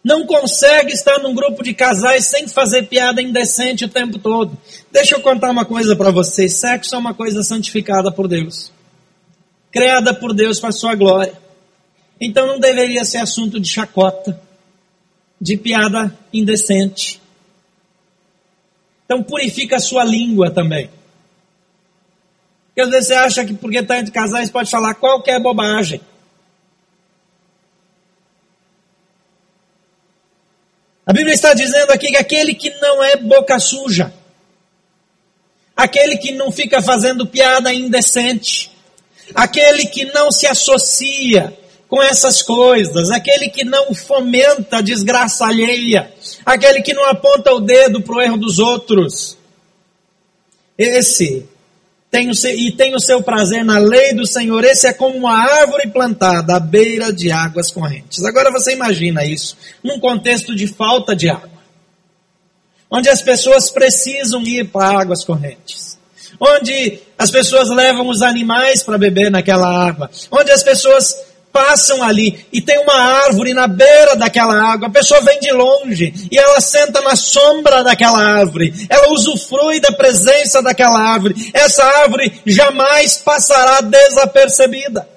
Não 0.05 0.27
consegue 0.27 0.93
estar 0.93 1.19
num 1.19 1.35
grupo 1.35 1.62
de 1.62 1.73
casais 1.73 2.27
sem 2.27 2.47
fazer 2.47 2.83
piada 2.88 3.23
indecente 3.23 3.87
o 3.87 3.88
tempo 3.88 4.19
todo. 4.19 4.57
Deixa 4.93 5.14
eu 5.14 5.23
contar 5.23 5.51
uma 5.51 5.64
coisa 5.64 5.97
para 5.97 6.11
vocês: 6.11 6.53
sexo 6.53 6.95
é 6.95 6.99
uma 6.99 7.14
coisa 7.14 7.43
santificada 7.43 8.12
por 8.12 8.29
Deus, 8.29 8.71
criada 9.73 10.12
por 10.12 10.35
Deus 10.35 10.61
para 10.61 10.71
sua 10.73 10.95
glória. 10.95 11.33
Então 12.21 12.47
não 12.47 12.61
deveria 12.61 13.05
ser 13.05 13.19
assunto 13.19 13.59
de 13.59 13.67
chacota, 13.67 14.38
de 15.40 15.57
piada 15.57 16.17
indecente. 16.33 17.21
Então 19.07 19.23
purifica 19.23 19.77
a 19.77 19.81
sua 19.81 20.05
língua 20.05 20.51
também. 20.51 20.90
Porque 22.67 22.83
às 22.83 22.90
vezes 22.90 23.09
você 23.09 23.14
acha 23.14 23.45
que 23.45 23.55
porque 23.55 23.79
está 23.79 23.99
entre 23.99 24.12
casais 24.12 24.51
pode 24.51 24.71
falar 24.71 24.95
qualquer 24.95 25.40
bobagem. 25.40 26.01
A 31.07 31.12
Bíblia 31.12 31.35
está 31.35 31.53
dizendo 31.53 31.90
aqui 31.90 32.09
que 32.09 32.17
aquele 32.17 32.55
que 32.55 32.71
não 32.81 33.03
é 33.03 33.17
boca 33.17 33.59
suja, 33.59 34.12
aquele 35.77 36.17
que 36.17 36.33
não 36.33 36.51
fica 36.51 36.81
fazendo 36.81 37.27
piada 37.27 37.73
indecente, 37.73 38.71
aquele 39.35 39.87
que 39.87 40.07
não 40.07 40.31
se 40.31 40.47
associa 40.47 41.57
com 41.88 42.03
essas 42.03 42.43
coisas, 42.43 43.11
aquele 43.11 43.49
que 43.51 43.64
não 43.64 43.95
fomenta 43.95 44.79
a 44.79 44.83
desgraça 44.83 45.47
alheia, 45.47 46.12
aquele 46.45 46.81
que 46.81 46.95
não 46.95 47.05
aponta 47.05 47.53
o 47.53 47.61
dedo 47.61 48.01
para 48.01 48.17
o 48.17 48.21
erro 48.23 48.38
dos 48.38 48.59
outros, 48.59 49.37
esse 50.79 51.47
tem 52.14 52.31
o 52.31 52.35
seu, 52.35 52.57
e 52.57 52.70
tem 52.70 52.94
o 52.94 53.00
seu 53.00 53.20
prazer 53.20 53.64
na 53.64 53.77
lei 53.77 54.14
do 54.14 54.24
Senhor. 54.24 54.62
Esse 54.62 54.87
é 54.87 54.92
como 54.92 55.18
uma 55.18 55.37
árvore 55.37 55.88
plantada 55.88 56.55
à 56.55 56.61
beira 56.61 57.12
de 57.12 57.33
águas 57.33 57.72
correntes. 57.72 58.24
Agora 58.24 58.53
você 58.53 58.72
imagina 58.72 59.24
isso 59.24 59.57
num 59.83 59.98
contexto 59.98 60.55
de 60.55 60.68
falta 60.68 61.16
de 61.16 61.29
água, 61.29 61.50
onde 62.88 63.09
as 63.09 63.20
pessoas 63.20 63.68
precisam 63.68 64.42
ir 64.42 64.68
para 64.68 65.00
águas 65.00 65.24
correntes, 65.24 65.98
onde 66.38 67.00
as 67.18 67.33
pessoas 67.33 67.68
levam 67.68 68.07
os 68.07 68.22
animais 68.22 68.85
para 68.85 68.96
beber 68.96 69.29
naquela 69.29 69.66
água, 69.68 70.09
onde 70.31 70.53
as 70.53 70.62
pessoas 70.62 71.16
passam 71.55 72.03
ali 72.03 72.45
e 72.53 72.61
tem 72.61 72.81
uma 72.81 72.97
árvore 73.27 73.55
na 73.55 73.69
beira 73.69 74.17
daquela 74.17 74.61
água, 74.73 74.88
a 74.88 74.90
pessoa 74.90 75.21
vem 75.21 75.38
de 75.38 75.53
longe 75.53 76.12
e 76.29 76.37
ela 76.37 76.61
senta 76.61 77.01
na 77.01 77.14
sombra 77.14 77.85
daquela 77.85 78.19
árvore, 78.19 78.75
ela 78.90 79.12
usufrui 79.12 79.79
da 79.79 79.93
presença 79.93 80.61
daquela 80.61 80.99
árvore, 80.99 81.53
essa 81.55 81.85
árvore 81.85 82.43
jamais 82.45 83.19
passará 83.19 83.81
desapercebida. 83.81 85.09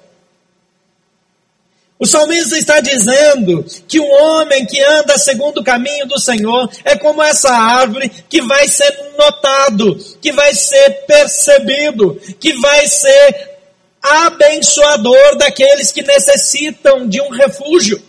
O 1.98 2.06
salmista 2.06 2.56
está 2.56 2.78
dizendo 2.78 3.66
que 3.88 3.98
o 3.98 4.08
homem 4.08 4.64
que 4.64 4.80
anda 4.80 5.18
segundo 5.18 5.58
o 5.58 5.64
caminho 5.64 6.06
do 6.06 6.20
Senhor 6.20 6.70
é 6.84 6.96
como 6.96 7.20
essa 7.20 7.50
árvore 7.50 8.08
que 8.30 8.40
vai 8.40 8.68
ser 8.68 8.96
notado, 9.18 9.96
que 10.22 10.30
vai 10.30 10.54
ser 10.54 11.04
percebido, 11.08 12.14
que 12.38 12.52
vai 12.60 12.86
ser 12.86 13.57
abençoador 14.02 15.36
daqueles 15.36 15.92
que 15.92 16.02
necessitam 16.02 17.08
de 17.08 17.20
um 17.20 17.28
refúgio. 17.30 18.02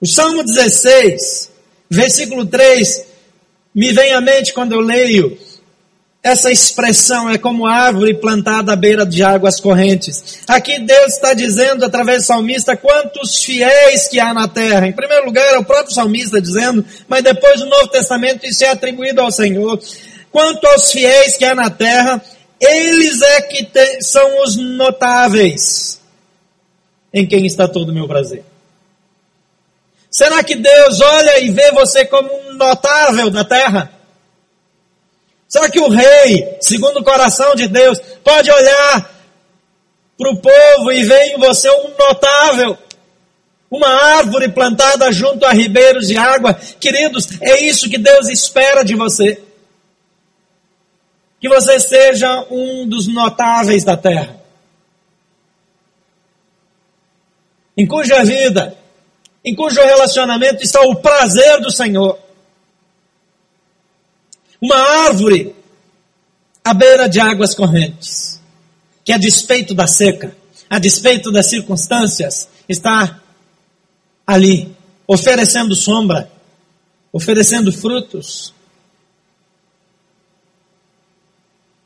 O 0.00 0.06
Salmo 0.06 0.44
16, 0.44 1.50
versículo 1.88 2.46
3, 2.46 3.06
me 3.74 3.92
vem 3.92 4.12
à 4.12 4.20
mente 4.20 4.52
quando 4.52 4.72
eu 4.72 4.80
leio 4.80 5.38
essa 6.26 6.50
expressão 6.50 7.30
é 7.30 7.38
como 7.38 7.66
árvore 7.66 8.12
plantada 8.14 8.72
à 8.72 8.76
beira 8.76 9.06
de 9.06 9.22
águas 9.22 9.60
correntes. 9.60 10.40
Aqui 10.48 10.80
Deus 10.80 11.14
está 11.14 11.32
dizendo 11.32 11.84
através 11.84 12.22
do 12.22 12.26
salmista 12.26 12.76
quantos 12.76 13.44
fiéis 13.44 14.08
que 14.08 14.18
há 14.18 14.34
na 14.34 14.48
terra. 14.48 14.88
Em 14.88 14.92
primeiro 14.92 15.24
lugar, 15.24 15.54
é 15.54 15.58
o 15.58 15.64
próprio 15.64 15.94
salmista 15.94 16.40
dizendo, 16.40 16.84
mas 17.06 17.22
depois 17.22 17.60
do 17.60 17.66
Novo 17.66 17.86
Testamento 17.88 18.44
isso 18.44 18.64
é 18.64 18.70
atribuído 18.70 19.20
ao 19.20 19.30
Senhor. 19.30 19.80
Quanto 20.32 20.66
aos 20.66 20.90
fiéis 20.90 21.36
que 21.36 21.44
há 21.44 21.54
na 21.54 21.70
terra, 21.70 22.20
eles 22.60 23.20
é 23.22 23.42
que 23.42 23.64
te, 23.64 24.02
são 24.02 24.42
os 24.42 24.56
notáveis 24.56 26.00
em 27.12 27.26
quem 27.26 27.46
está 27.46 27.68
todo 27.68 27.90
o 27.90 27.92
meu 27.92 28.06
prazer. 28.06 28.44
Será 30.10 30.42
que 30.42 30.54
Deus 30.54 31.00
olha 31.00 31.40
e 31.40 31.50
vê 31.50 31.72
você 31.72 32.04
como 32.06 32.30
um 32.32 32.54
notável 32.54 33.30
da 33.30 33.44
terra? 33.44 33.92
Será 35.48 35.70
que 35.70 35.80
o 35.80 35.88
rei, 35.88 36.56
segundo 36.60 37.00
o 37.00 37.04
coração 37.04 37.54
de 37.54 37.68
Deus, 37.68 37.98
pode 38.24 38.50
olhar 38.50 39.10
para 40.18 40.30
o 40.30 40.36
povo 40.36 40.92
e 40.92 41.04
ver 41.04 41.34
em 41.34 41.38
você 41.38 41.70
um 41.70 41.90
notável? 41.98 42.78
Uma 43.70 43.88
árvore 43.88 44.48
plantada 44.48 45.12
junto 45.12 45.44
a 45.44 45.52
ribeiros 45.52 46.08
de 46.08 46.16
água. 46.16 46.54
Queridos, 46.54 47.28
é 47.40 47.60
isso 47.60 47.90
que 47.90 47.98
Deus 47.98 48.28
espera 48.28 48.84
de 48.84 48.94
você. 48.94 49.42
Que 51.46 51.54
você 51.54 51.78
seja 51.78 52.44
um 52.50 52.88
dos 52.88 53.06
notáveis 53.06 53.84
da 53.84 53.96
terra. 53.96 54.36
Em 57.76 57.86
cuja 57.86 58.24
vida, 58.24 58.76
em 59.44 59.54
cujo 59.54 59.80
relacionamento 59.80 60.64
está 60.64 60.80
o 60.80 60.96
prazer 60.96 61.60
do 61.60 61.70
Senhor. 61.70 62.18
Uma 64.60 64.76
árvore 65.06 65.54
à 66.64 66.74
beira 66.74 67.08
de 67.08 67.20
águas 67.20 67.54
correntes, 67.54 68.42
que 69.04 69.12
a 69.12 69.16
despeito 69.16 69.72
da 69.72 69.86
seca, 69.86 70.36
a 70.68 70.80
despeito 70.80 71.30
das 71.30 71.46
circunstâncias, 71.46 72.48
está 72.68 73.20
ali, 74.26 74.76
oferecendo 75.06 75.76
sombra, 75.76 76.28
oferecendo 77.12 77.70
frutos. 77.70 78.52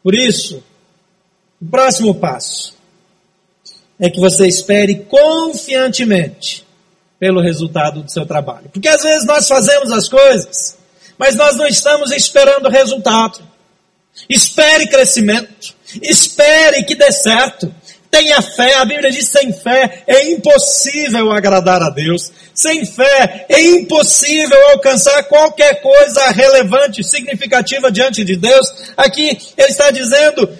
Por 0.03 0.15
isso, 0.15 0.63
o 1.61 1.67
próximo 1.67 2.15
passo 2.15 2.75
é 3.99 4.09
que 4.09 4.19
você 4.19 4.47
espere 4.47 5.05
confiantemente 5.05 6.67
pelo 7.19 7.41
resultado 7.41 8.03
do 8.03 8.11
seu 8.11 8.25
trabalho. 8.25 8.71
Porque 8.73 8.89
às 8.89 9.03
vezes 9.03 9.27
nós 9.27 9.47
fazemos 9.47 9.93
as 9.93 10.09
coisas 10.09 10.81
mas 11.21 11.37
nós 11.37 11.55
não 11.55 11.67
estamos 11.67 12.13
esperando 12.13 12.71
resultado. 12.71 13.47
Espere 14.27 14.89
crescimento. 14.89 15.75
Espere 16.01 16.83
que 16.83 16.95
dê 16.95 17.13
certo. 17.13 17.71
Tenha 18.11 18.43
fé. 18.43 18.75
A 18.75 18.85
Bíblia 18.85 19.11
diz: 19.11 19.29
sem 19.29 19.53
fé 19.53 20.03
é 20.07 20.31
impossível 20.31 21.31
agradar 21.31 21.81
a 21.83 21.91
Deus. 21.91 22.33
Sem 22.53 22.85
fé 22.85 23.47
é 23.49 23.61
impossível 23.61 24.59
alcançar 24.71 25.23
qualquer 25.25 25.81
coisa 25.81 26.29
relevante, 26.31 27.05
significativa 27.05 27.91
diante 27.91 28.25
de 28.25 28.37
Deus. 28.37 28.67
Aqui 28.97 29.39
ele 29.57 29.71
está 29.71 29.91
dizendo: 29.91 30.51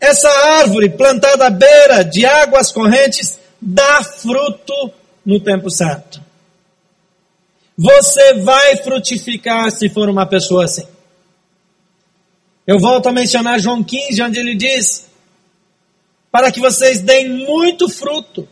essa 0.00 0.30
árvore 0.60 0.88
plantada 0.88 1.46
à 1.46 1.50
beira 1.50 2.02
de 2.02 2.24
águas 2.24 2.72
correntes 2.72 3.38
dá 3.60 4.02
fruto 4.02 4.92
no 5.24 5.38
tempo 5.38 5.70
certo. 5.70 6.20
Você 7.76 8.34
vai 8.34 8.76
frutificar 8.78 9.70
se 9.70 9.88
for 9.90 10.08
uma 10.08 10.24
pessoa 10.24 10.64
assim. 10.64 10.86
Eu 12.66 12.78
volto 12.78 13.08
a 13.08 13.12
mencionar 13.12 13.58
João 13.58 13.82
15, 13.82 14.22
onde 14.22 14.38
ele 14.38 14.54
diz: 14.54 15.09
para 16.30 16.50
que 16.52 16.60
vocês 16.60 17.00
deem 17.00 17.28
muito 17.28 17.88
fruto. 17.88 18.48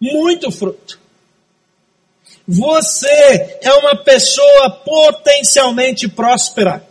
Muito 0.00 0.50
fruto. 0.50 0.98
Você 2.46 3.58
é 3.62 3.72
uma 3.74 3.96
pessoa 3.96 4.70
potencialmente 4.70 6.08
próspera. 6.08 6.86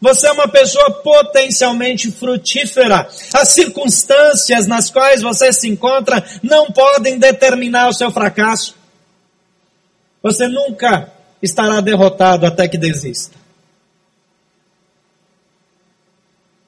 Você 0.00 0.26
é 0.26 0.32
uma 0.32 0.48
pessoa 0.48 0.90
potencialmente 1.02 2.10
frutífera. 2.10 3.08
As 3.32 3.48
circunstâncias 3.48 4.66
nas 4.66 4.90
quais 4.90 5.22
você 5.22 5.52
se 5.52 5.68
encontra 5.68 6.24
não 6.42 6.70
podem 6.70 7.18
determinar 7.18 7.88
o 7.88 7.92
seu 7.92 8.10
fracasso. 8.10 8.76
Você 10.22 10.46
nunca 10.46 11.12
estará 11.42 11.80
derrotado 11.80 12.46
até 12.46 12.68
que 12.68 12.78
desista. 12.78 13.36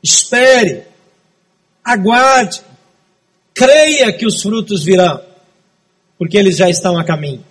Espere, 0.03 0.87
aguarde, 1.87 2.61
creia 3.55 4.13
que 4.13 4.27
os 4.27 4.43
frutos 4.43 4.85
virão, 4.85 5.21
porque 6.19 6.37
eles 6.37 6.57
já 6.57 6.69
estão 6.69 6.99
a 6.99 7.05
caminho. 7.05 7.45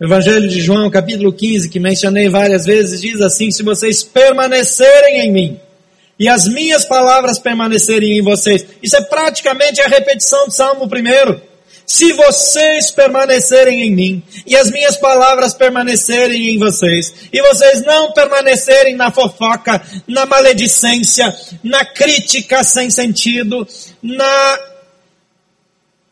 O 0.00 0.04
Evangelho 0.04 0.48
de 0.48 0.60
João, 0.60 0.90
capítulo 0.90 1.32
15, 1.32 1.68
que 1.68 1.78
mencionei 1.78 2.28
várias 2.28 2.64
vezes, 2.64 3.00
diz 3.02 3.20
assim: 3.20 3.50
Se 3.50 3.62
vocês 3.62 4.02
permanecerem 4.02 5.20
em 5.20 5.32
mim, 5.32 5.60
e 6.18 6.28
as 6.28 6.48
minhas 6.48 6.84
palavras 6.84 7.38
permanecerem 7.38 8.18
em 8.18 8.22
vocês. 8.22 8.66
Isso 8.82 8.96
é 8.96 9.02
praticamente 9.02 9.80
a 9.80 9.88
repetição 9.88 10.46
do 10.46 10.52
Salmo 10.52 10.84
1. 10.84 11.55
Se 11.86 12.12
vocês 12.14 12.90
permanecerem 12.90 13.82
em 13.82 13.94
mim 13.94 14.22
e 14.44 14.56
as 14.56 14.72
minhas 14.72 14.96
palavras 14.96 15.54
permanecerem 15.54 16.48
em 16.48 16.58
vocês, 16.58 17.14
e 17.32 17.40
vocês 17.40 17.82
não 17.82 18.12
permanecerem 18.12 18.96
na 18.96 19.12
fofoca, 19.12 19.80
na 20.04 20.26
maledicência, 20.26 21.32
na 21.62 21.84
crítica 21.84 22.64
sem 22.64 22.90
sentido, 22.90 23.66
na 24.02 24.58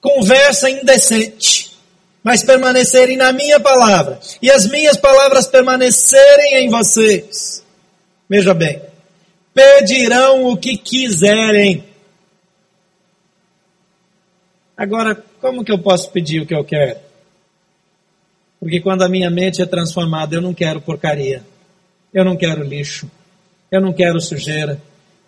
conversa 0.01 0.71
indecente, 0.71 1.77
mas 2.23 2.45
permanecerem 2.45 3.17
na 3.17 3.33
minha 3.33 3.59
palavra 3.59 4.21
e 4.41 4.51
as 4.51 4.69
minhas 4.69 4.97
palavras 4.97 5.49
permanecerem 5.49 6.65
em 6.65 6.71
vocês, 6.71 7.65
veja 8.29 8.55
bem, 8.55 8.81
pedirão 9.53 10.45
o 10.45 10.57
que 10.57 10.77
quiserem. 10.77 11.85
Agora, 14.77 15.15
como 15.45 15.63
que 15.63 15.71
eu 15.71 15.79
posso 15.79 16.11
pedir 16.11 16.41
o 16.41 16.47
que 16.47 16.55
eu 16.55 16.65
quero? 16.65 16.99
Porque 18.59 18.81
quando 18.81 19.03
a 19.03 19.09
minha 19.11 19.29
mente 19.29 19.61
é 19.61 19.67
transformada, 19.67 20.35
eu 20.35 20.41
não 20.41 20.55
quero 20.55 20.81
porcaria, 20.81 21.43
eu 22.15 22.25
não 22.25 22.35
quero 22.35 22.65
lixo, 22.65 23.11
eu 23.71 23.79
não 23.79 23.93
quero 23.93 24.19
sujeira, 24.23 24.81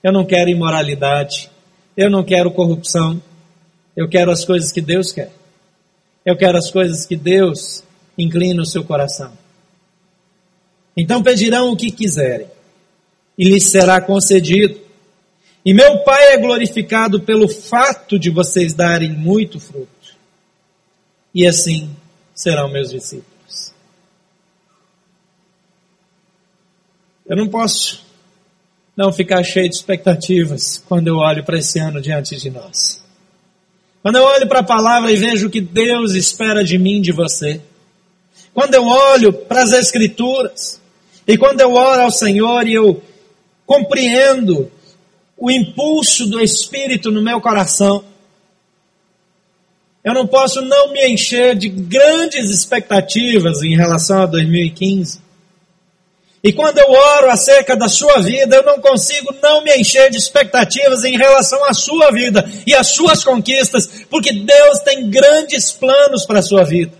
eu 0.02 0.10
não 0.10 0.24
quero 0.24 0.48
imoralidade, 0.48 1.50
eu 1.94 2.08
não 2.08 2.24
quero 2.24 2.50
corrupção, 2.50 3.20
eu 3.94 4.08
quero 4.08 4.30
as 4.30 4.42
coisas 4.42 4.72
que 4.72 4.80
Deus 4.80 5.12
quer. 5.12 5.30
Eu 6.24 6.34
quero 6.34 6.56
as 6.56 6.70
coisas 6.70 7.04
que 7.04 7.14
Deus 7.14 7.84
inclina 8.16 8.62
o 8.62 8.66
seu 8.66 8.82
coração. 8.84 9.32
Então 10.96 11.22
pedirão 11.22 11.72
o 11.72 11.76
que 11.76 11.90
quiserem, 11.90 12.46
e 13.36 13.44
lhes 13.44 13.68
será 13.68 14.00
concedido. 14.00 14.80
E 15.62 15.74
meu 15.74 15.98
Pai 16.04 16.32
é 16.32 16.38
glorificado 16.38 17.20
pelo 17.20 17.46
fato 17.46 18.18
de 18.18 18.30
vocês 18.30 18.72
darem 18.72 19.12
muito 19.12 19.60
fruto 19.60 19.95
e 21.36 21.46
assim 21.46 21.94
serão 22.34 22.66
meus 22.66 22.88
discípulos. 22.88 23.74
Eu 27.26 27.36
não 27.36 27.46
posso 27.46 28.02
não 28.96 29.12
ficar 29.12 29.44
cheio 29.44 29.68
de 29.68 29.74
expectativas 29.74 30.82
quando 30.88 31.08
eu 31.08 31.16
olho 31.16 31.44
para 31.44 31.58
esse 31.58 31.78
ano 31.78 32.00
diante 32.00 32.36
de 32.36 32.48
nós. 32.48 33.04
Quando 34.00 34.16
eu 34.16 34.24
olho 34.24 34.48
para 34.48 34.60
a 34.60 34.64
palavra 34.64 35.12
e 35.12 35.16
vejo 35.16 35.48
o 35.48 35.50
que 35.50 35.60
Deus 35.60 36.14
espera 36.14 36.64
de 36.64 36.78
mim, 36.78 37.02
de 37.02 37.12
você. 37.12 37.60
Quando 38.54 38.72
eu 38.72 38.86
olho 38.86 39.30
para 39.30 39.62
as 39.62 39.72
Escrituras 39.72 40.80
e 41.26 41.36
quando 41.36 41.60
eu 41.60 41.74
oro 41.74 42.00
ao 42.00 42.10
Senhor 42.10 42.66
e 42.66 42.72
eu 42.72 43.02
compreendo 43.66 44.72
o 45.36 45.50
impulso 45.50 46.26
do 46.26 46.40
Espírito 46.40 47.10
no 47.10 47.20
meu 47.20 47.42
coração, 47.42 48.02
eu 50.06 50.14
não 50.14 50.24
posso 50.24 50.62
não 50.62 50.92
me 50.92 51.04
encher 51.08 51.56
de 51.56 51.68
grandes 51.68 52.48
expectativas 52.48 53.60
em 53.64 53.76
relação 53.76 54.22
a 54.22 54.26
2015. 54.26 55.20
E 56.44 56.52
quando 56.52 56.78
eu 56.78 56.88
oro 56.88 57.28
acerca 57.28 57.76
da 57.76 57.88
sua 57.88 58.20
vida, 58.20 58.54
eu 58.54 58.62
não 58.62 58.80
consigo 58.80 59.34
não 59.42 59.64
me 59.64 59.76
encher 59.76 60.08
de 60.08 60.16
expectativas 60.16 61.02
em 61.02 61.16
relação 61.16 61.64
à 61.64 61.74
sua 61.74 62.12
vida 62.12 62.48
e 62.64 62.72
às 62.72 62.90
suas 62.90 63.24
conquistas, 63.24 64.04
porque 64.08 64.32
Deus 64.32 64.78
tem 64.78 65.10
grandes 65.10 65.72
planos 65.72 66.24
para 66.24 66.38
a 66.38 66.42
sua 66.42 66.62
vida. 66.62 66.92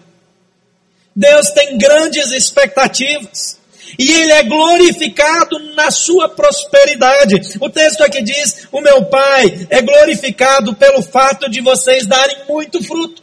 Deus 1.14 1.52
tem 1.52 1.78
grandes 1.78 2.32
expectativas. 2.32 3.55
E 3.98 4.12
ele 4.12 4.32
é 4.32 4.42
glorificado 4.42 5.58
na 5.74 5.90
sua 5.90 6.28
prosperidade. 6.28 7.56
O 7.60 7.70
texto 7.70 8.02
aqui 8.02 8.22
diz: 8.22 8.66
O 8.72 8.80
meu 8.80 9.04
Pai 9.06 9.66
é 9.70 9.80
glorificado 9.80 10.74
pelo 10.74 11.02
fato 11.02 11.48
de 11.48 11.60
vocês 11.60 12.06
darem 12.06 12.44
muito 12.48 12.82
fruto. 12.82 13.22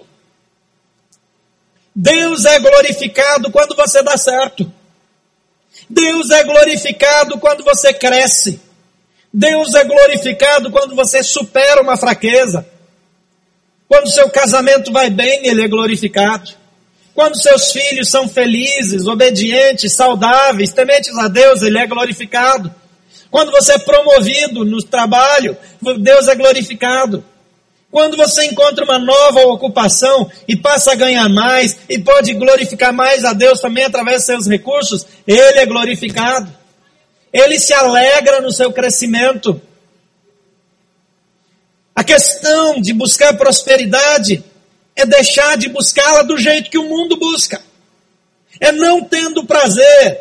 Deus 1.96 2.46
é 2.46 2.60
glorificado 2.60 3.52
quando 3.52 3.76
você 3.76 4.02
dá 4.02 4.18
certo. 4.18 4.72
Deus 5.90 6.30
é 6.32 6.44
glorificado 6.44 7.40
quando 7.40 7.64
você 7.64 7.94
cresce. 7.94 8.60
Deus 9.32 9.74
é 9.74 9.84
glorificado 9.84 10.72
quando 10.72 10.96
você 10.96 11.24
supera 11.24 11.82
uma 11.82 11.98
fraqueza. 11.98 12.66
Quando 13.88 14.12
seu 14.12 14.30
casamento 14.30 14.92
vai 14.92 15.10
bem, 15.10 15.46
ele 15.46 15.64
é 15.64 15.68
glorificado. 15.68 16.63
Quando 17.14 17.40
seus 17.40 17.72
filhos 17.72 18.10
são 18.10 18.28
felizes, 18.28 19.06
obedientes, 19.06 19.96
saudáveis, 19.96 20.74
tementes 20.74 21.16
a 21.18 21.28
Deus, 21.28 21.62
ele 21.62 21.78
é 21.78 21.86
glorificado. 21.86 22.74
Quando 23.30 23.52
você 23.52 23.74
é 23.74 23.80
promovido 23.80 24.66
no 24.66 24.82
trabalho, 24.82 25.56
Deus 26.00 26.28
é 26.28 26.36
glorificado. 26.36 27.24
Quando 27.92 28.18
você 28.18 28.46
encontra 28.46 28.84
uma 28.84 28.98
nova 28.98 29.42
ocupação 29.42 30.28
e 30.48 30.56
passa 30.56 30.94
a 30.94 30.96
ganhar 30.96 31.30
mais 31.30 31.78
e 31.88 32.00
pode 32.00 32.34
glorificar 32.34 32.92
mais 32.92 33.24
a 33.24 33.34
Deus 33.34 33.60
também 33.60 33.84
através 33.84 34.18
dos 34.18 34.26
seus 34.26 34.48
recursos, 34.48 35.06
Ele 35.28 35.60
é 35.60 35.66
glorificado. 35.68 36.52
Ele 37.32 37.60
se 37.60 37.72
alegra 37.74 38.42
no 38.42 38.52
seu 38.52 38.74
crescimento. 38.74 39.62
A 41.96 42.04
questão 42.04 42.82
de 42.82 42.94
buscar 42.94 43.38
prosperidade 43.38 44.44
é 44.96 45.06
deixar 45.06 45.58
de 45.58 45.70
buscá-la 45.70 46.22
do 46.24 46.38
jeito 46.38 46.70
que 46.70 46.78
o 46.78 46.88
mundo 46.88 47.18
busca. 47.18 47.62
É 48.60 48.72
não 48.72 49.04
tendo 49.04 49.46
prazer 49.46 50.20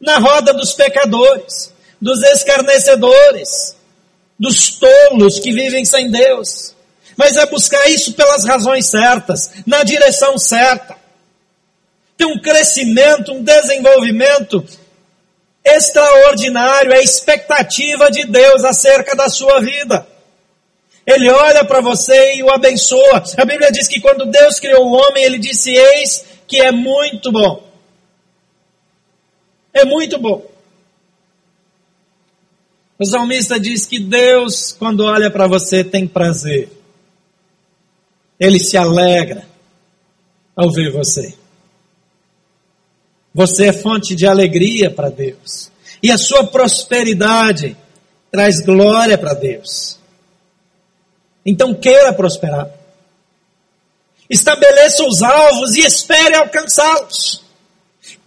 na 0.00 0.18
roda 0.18 0.52
dos 0.52 0.72
pecadores, 0.72 1.72
dos 2.00 2.22
escarnecedores, 2.22 3.76
dos 4.38 4.70
tolos 4.70 5.38
que 5.38 5.52
vivem 5.52 5.84
sem 5.84 6.10
Deus 6.10 6.74
mas 7.16 7.36
é 7.36 7.46
buscar 7.46 7.88
isso 7.88 8.12
pelas 8.14 8.44
razões 8.44 8.90
certas, 8.90 9.50
na 9.66 9.82
direção 9.82 10.38
certa. 10.38 10.96
Tem 12.16 12.26
um 12.26 12.40
crescimento, 12.40 13.32
um 13.32 13.42
desenvolvimento 13.42 14.64
extraordinário, 15.64 16.92
é 16.92 16.98
a 16.98 17.02
expectativa 17.02 18.10
de 18.10 18.24
Deus 18.24 18.64
acerca 18.64 19.16
da 19.16 19.28
sua 19.28 19.60
vida. 19.60 20.06
Ele 21.06 21.30
olha 21.30 21.64
para 21.64 21.80
você 21.80 22.36
e 22.36 22.42
o 22.42 22.50
abençoa. 22.50 23.22
A 23.36 23.44
Bíblia 23.44 23.70
diz 23.70 23.86
que 23.86 24.00
quando 24.00 24.26
Deus 24.26 24.58
criou 24.58 24.86
o 24.86 24.92
homem, 24.92 25.24
ele 25.24 25.38
disse: 25.38 25.70
Eis 25.70 26.24
que 26.46 26.60
é 26.60 26.72
muito 26.72 27.30
bom. 27.30 27.62
É 29.72 29.84
muito 29.84 30.18
bom. 30.18 30.46
O 32.98 33.04
salmista 33.04 33.58
diz 33.58 33.86
que 33.86 33.98
Deus, 33.98 34.72
quando 34.72 35.04
olha 35.04 35.30
para 35.30 35.46
você, 35.46 35.82
tem 35.82 36.06
prazer. 36.06 36.70
Ele 38.38 38.60
se 38.60 38.76
alegra 38.76 39.46
ao 40.56 40.70
ver 40.70 40.92
você. 40.92 41.34
Você 43.34 43.66
é 43.66 43.72
fonte 43.72 44.14
de 44.14 44.26
alegria 44.26 44.90
para 44.90 45.10
Deus. 45.10 45.72
E 46.00 46.10
a 46.10 46.16
sua 46.16 46.46
prosperidade 46.46 47.76
traz 48.30 48.60
glória 48.60 49.18
para 49.18 49.34
Deus. 49.34 49.98
Então 51.44 51.74
queira 51.74 52.12
prosperar. 52.12 52.68
Estabeleça 54.28 55.04
os 55.04 55.22
alvos 55.22 55.74
e 55.74 55.80
espere 55.80 56.34
alcançá-los. 56.34 57.44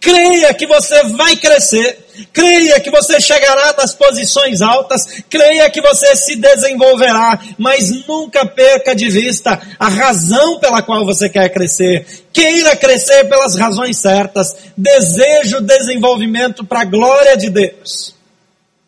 Creia 0.00 0.54
que 0.54 0.66
você 0.66 1.02
vai 1.04 1.36
crescer. 1.36 2.06
Creia 2.32 2.80
que 2.80 2.90
você 2.90 3.20
chegará 3.20 3.74
nas 3.76 3.94
posições 3.94 4.62
altas. 4.62 5.02
Creia 5.28 5.68
que 5.70 5.80
você 5.80 6.14
se 6.14 6.36
desenvolverá. 6.36 7.40
Mas 7.58 7.90
nunca 8.06 8.46
perca 8.46 8.94
de 8.94 9.08
vista 9.08 9.60
a 9.78 9.88
razão 9.88 10.58
pela 10.60 10.82
qual 10.82 11.04
você 11.04 11.28
quer 11.28 11.48
crescer. 11.48 12.06
Queira 12.32 12.76
crescer 12.76 13.24
pelas 13.24 13.56
razões 13.56 13.98
certas. 13.98 14.56
Deseje 14.76 15.56
o 15.56 15.60
desenvolvimento 15.60 16.64
para 16.64 16.82
a 16.82 16.84
glória 16.84 17.36
de 17.36 17.50
Deus. 17.50 18.14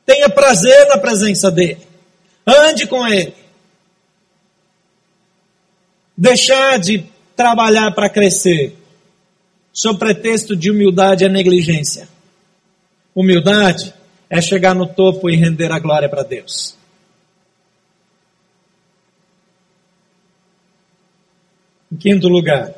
Tenha 0.07 0.29
prazer 0.29 0.87
na 0.87 0.97
presença 0.97 1.51
dEle. 1.51 1.87
Ande 2.47 2.87
com 2.87 3.07
Ele. 3.07 3.40
Deixar 6.21 6.79
de 6.79 7.07
trabalhar 7.35 7.93
para 7.93 8.11
crescer 8.11 8.77
sob 9.73 9.99
pretexto 9.99 10.55
de 10.55 10.71
humildade 10.71 11.25
é 11.25 11.31
negligência. 11.31 12.07
Humildade 13.15 13.95
é 14.29 14.39
chegar 14.39 14.75
no 14.75 14.87
topo 14.87 15.31
e 15.31 15.37
render 15.37 15.73
a 15.73 15.79
glória 15.79 16.11
para 16.11 16.23
Deus. 16.23 16.77
Em 21.91 21.97
quinto 21.97 22.29
lugar, 22.29 22.75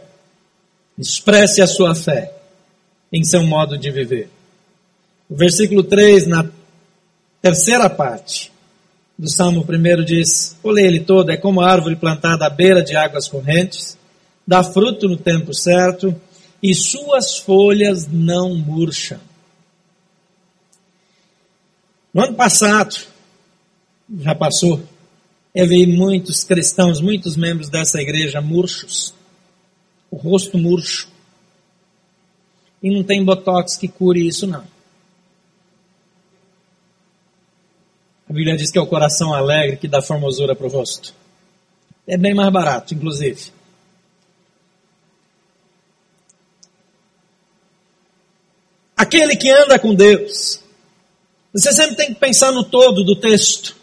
expresse 0.96 1.60
a 1.60 1.66
sua 1.66 1.96
fé 1.96 2.32
em 3.12 3.24
seu 3.24 3.42
modo 3.42 3.76
de 3.76 3.90
viver. 3.90 4.30
O 5.28 5.34
versículo 5.34 5.82
3, 5.82 6.28
na 6.28 6.48
terceira 7.40 7.90
parte 7.90 8.51
do 9.22 9.30
Salmo 9.30 9.64
1 9.64 10.04
diz: 10.04 10.56
Vou 10.60 10.72
ler 10.72 10.86
ele 10.86 10.98
todo, 10.98 11.30
é 11.30 11.36
como 11.36 11.60
árvore 11.60 11.94
plantada 11.94 12.44
à 12.44 12.50
beira 12.50 12.82
de 12.82 12.96
águas 12.96 13.28
correntes, 13.28 13.96
dá 14.44 14.64
fruto 14.64 15.08
no 15.08 15.16
tempo 15.16 15.54
certo, 15.54 16.12
e 16.60 16.74
suas 16.74 17.36
folhas 17.36 18.08
não 18.08 18.56
murcham. 18.56 19.20
No 22.12 22.24
ano 22.24 22.34
passado, 22.34 22.96
já 24.18 24.34
passou, 24.34 24.82
eu 25.54 25.68
vi 25.68 25.86
muitos 25.86 26.42
cristãos, 26.42 27.00
muitos 27.00 27.36
membros 27.36 27.68
dessa 27.68 28.02
igreja 28.02 28.40
murchos, 28.40 29.14
o 30.10 30.16
rosto 30.16 30.58
murcho. 30.58 31.06
E 32.82 32.90
não 32.92 33.04
tem 33.04 33.24
botox 33.24 33.76
que 33.76 33.86
cure 33.86 34.26
isso, 34.26 34.48
não. 34.48 34.64
A 38.32 38.34
Bíblia 38.34 38.56
diz 38.56 38.70
que 38.70 38.78
é 38.78 38.80
o 38.80 38.86
coração 38.86 39.34
alegre 39.34 39.76
que 39.76 39.86
dá 39.86 40.00
formosura 40.00 40.56
para 40.56 40.66
o 40.66 40.70
rosto. 40.70 41.12
É 42.06 42.16
bem 42.16 42.32
mais 42.32 42.50
barato, 42.50 42.94
inclusive. 42.94 43.52
Aquele 48.96 49.36
que 49.36 49.50
anda 49.50 49.78
com 49.78 49.94
Deus. 49.94 50.60
Você 51.52 51.74
sempre 51.74 51.94
tem 51.94 52.14
que 52.14 52.14
pensar 52.14 52.52
no 52.52 52.64
todo 52.64 53.04
do 53.04 53.16
texto. 53.16 53.76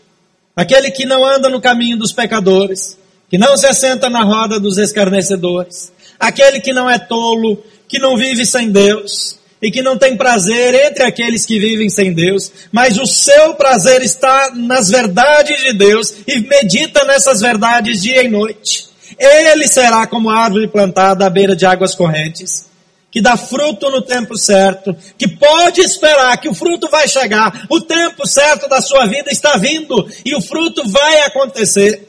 Aquele 0.55 0.89
que 0.89 1.05
não 1.05 1.23
anda 1.23 1.47
no 1.47 1.62
caminho 1.62 1.99
dos 1.99 2.12
pecadores, 2.12 2.97
que 3.29 3.38
não 3.38 3.55
se 3.55 3.67
assenta 3.67 4.09
na 4.09 4.23
roda 4.23 4.59
dos 4.59 4.79
escarnecedores, 4.79 5.91
aquele 6.19 6.59
que 6.59 6.73
não 6.73 6.89
é 6.89 6.97
tolo, 6.97 7.63
que 7.88 7.99
não 7.99 8.17
vive 8.17 8.43
sem 8.47 8.71
Deus 8.71 9.38
e 9.62 9.69
que 9.69 9.82
não 9.82 9.98
tem 9.98 10.15
prazer 10.15 10.74
entre 10.74 11.04
aqueles 11.04 11.45
que 11.45 11.60
vivem 11.60 11.89
sem 11.89 12.13
Deus, 12.13 12.52
mas 12.72 12.98
o 12.98 13.06
seu 13.06 13.56
prazer 13.56 14.02
está 14.02 14.52
nas 14.56 14.89
verdades 14.89 15.62
de 15.62 15.74
Deus 15.74 16.13
e 16.28 16.39
medita 16.39 17.04
nessas 17.04 17.41
verdades 17.41 18.02
dia 18.02 18.24
e 18.24 18.30
noite. 18.30 18.88
Ele 19.17 19.67
será 19.67 20.08
como 20.08 20.30
árvore 20.30 20.67
plantada 20.67 21.26
à 21.26 21.30
beira 21.30 21.56
de 21.56 21.65
águas 21.65 21.93
correntes, 21.93 22.69
que 23.12 23.22
dá 23.22 23.36
fruto 23.36 23.89
no 23.89 24.02
tempo 24.02 24.38
certo, 24.38 24.95
que 25.17 25.28
pode 25.28 25.82
esperar 25.82 26.38
que 26.38 26.48
o 26.48 26.54
fruto 26.54 26.88
vai 26.89 27.08
chegar, 27.08 27.65
o 27.69 27.82
tempo 27.82 28.26
certo 28.26 28.69
da 28.69 28.80
sua 28.80 29.06
vida 29.08 29.30
está 29.30 29.58
vindo 29.58 30.08
e 30.24 30.34
o 30.36 30.41
fruto 30.41 30.88
vai 30.88 31.22
acontecer. 31.22 32.08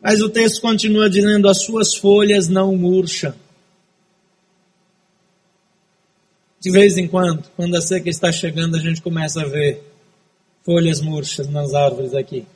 Mas 0.00 0.22
o 0.22 0.28
texto 0.28 0.62
continua 0.62 1.10
dizendo: 1.10 1.48
as 1.48 1.62
suas 1.62 1.94
folhas 1.94 2.48
não 2.48 2.74
murcham. 2.76 3.34
De 6.60 6.70
vez 6.70 6.96
em 6.96 7.06
quando, 7.06 7.44
quando 7.56 7.76
a 7.76 7.80
seca 7.80 8.08
está 8.08 8.32
chegando, 8.32 8.76
a 8.76 8.80
gente 8.80 9.00
começa 9.00 9.42
a 9.42 9.46
ver 9.46 9.82
folhas 10.64 11.00
murchas 11.00 11.48
nas 11.48 11.74
árvores 11.74 12.14
aqui. 12.14 12.46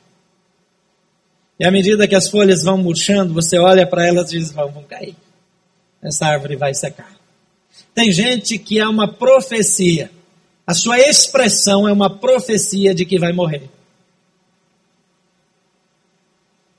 E 1.59 1.65
à 1.65 1.71
medida 1.71 2.07
que 2.07 2.15
as 2.15 2.29
folhas 2.29 2.63
vão 2.63 2.77
murchando, 2.77 3.33
você 3.33 3.57
olha 3.57 3.87
para 3.87 4.05
elas 4.07 4.31
e 4.31 4.37
diz: 4.37 4.51
vão, 4.51 4.71
vão 4.71 4.83
cair 4.83 5.15
essa 6.03 6.27
árvore 6.27 6.55
vai 6.55 6.73
secar. 6.73 7.15
Tem 7.95 8.11
gente 8.11 8.57
que 8.57 8.79
é 8.79 8.87
uma 8.87 9.07
profecia. 9.07 10.11
A 10.67 10.73
sua 10.73 10.99
expressão 10.99 11.87
é 11.87 11.93
uma 11.93 12.09
profecia 12.09 12.93
de 12.93 13.05
que 13.05 13.17
vai 13.17 13.31
morrer. 13.31 13.69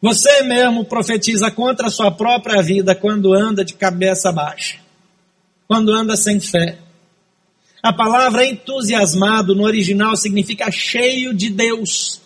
Você 0.01 0.42
mesmo 0.42 0.84
profetiza 0.84 1.51
contra 1.51 1.86
a 1.86 1.90
sua 1.90 2.11
própria 2.11 2.62
vida 2.62 2.94
quando 2.94 3.32
anda 3.32 3.64
de 3.64 3.72
cabeça 3.72 4.30
baixa, 4.30 4.78
quando 5.66 5.92
anda 5.92 6.14
sem 6.14 6.38
fé. 6.38 6.78
A 7.85 7.93
palavra 7.93 8.47
entusiasmado 8.47 9.55
no 9.55 9.62
original 9.62 10.16
significa 10.16 10.70
cheio 10.70 11.35
de 11.35 11.51
Deus. 11.51 12.18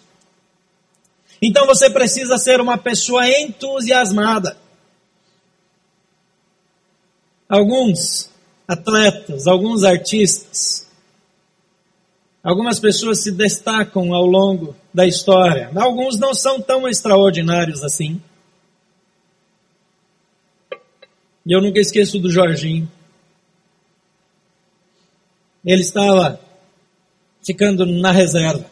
Então 1.42 1.66
você 1.66 1.90
precisa 1.90 2.38
ser 2.38 2.60
uma 2.60 2.78
pessoa 2.78 3.28
entusiasmada. 3.28 4.56
Alguns 7.48 8.30
atletas, 8.68 9.48
alguns 9.48 9.82
artistas. 9.82 10.86
Algumas 12.40 12.78
pessoas 12.78 13.24
se 13.24 13.32
destacam 13.32 14.14
ao 14.14 14.26
longo 14.26 14.76
da 14.94 15.08
história. 15.08 15.72
Alguns 15.74 16.20
não 16.20 16.34
são 16.34 16.62
tão 16.62 16.86
extraordinários 16.86 17.82
assim. 17.82 18.22
E 21.44 21.52
eu 21.52 21.60
nunca 21.60 21.80
esqueço 21.80 22.16
do 22.20 22.30
Jorginho. 22.30 22.88
Ele 25.64 25.82
estava 25.82 26.40
ficando 27.44 27.86
na 27.86 28.10
reserva. 28.10 28.64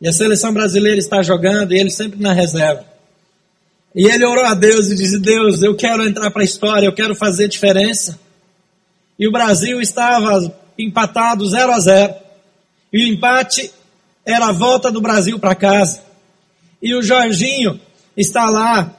E 0.00 0.08
a 0.08 0.12
seleção 0.12 0.52
brasileira 0.52 0.98
está 0.98 1.22
jogando 1.22 1.72
e 1.72 1.78
ele 1.78 1.90
sempre 1.90 2.20
na 2.20 2.32
reserva. 2.32 2.84
E 3.94 4.06
ele 4.06 4.24
orou 4.24 4.44
a 4.44 4.54
Deus 4.54 4.88
e 4.88 4.94
disse: 4.94 5.18
Deus, 5.18 5.62
eu 5.62 5.74
quero 5.74 6.06
entrar 6.06 6.30
para 6.30 6.42
a 6.42 6.44
história, 6.44 6.86
eu 6.86 6.94
quero 6.94 7.14
fazer 7.14 7.48
diferença. 7.48 8.18
E 9.18 9.28
o 9.28 9.32
Brasil 9.32 9.80
estava 9.80 10.54
empatado 10.78 11.46
0 11.46 11.72
a 11.72 11.78
0. 11.78 12.14
E 12.92 13.04
o 13.04 13.08
empate 13.14 13.70
era 14.24 14.46
a 14.46 14.52
volta 14.52 14.90
do 14.90 15.00
Brasil 15.00 15.38
para 15.38 15.54
casa. 15.54 16.02
E 16.82 16.94
o 16.94 17.02
Jorginho 17.02 17.78
está 18.16 18.48
lá 18.48 18.96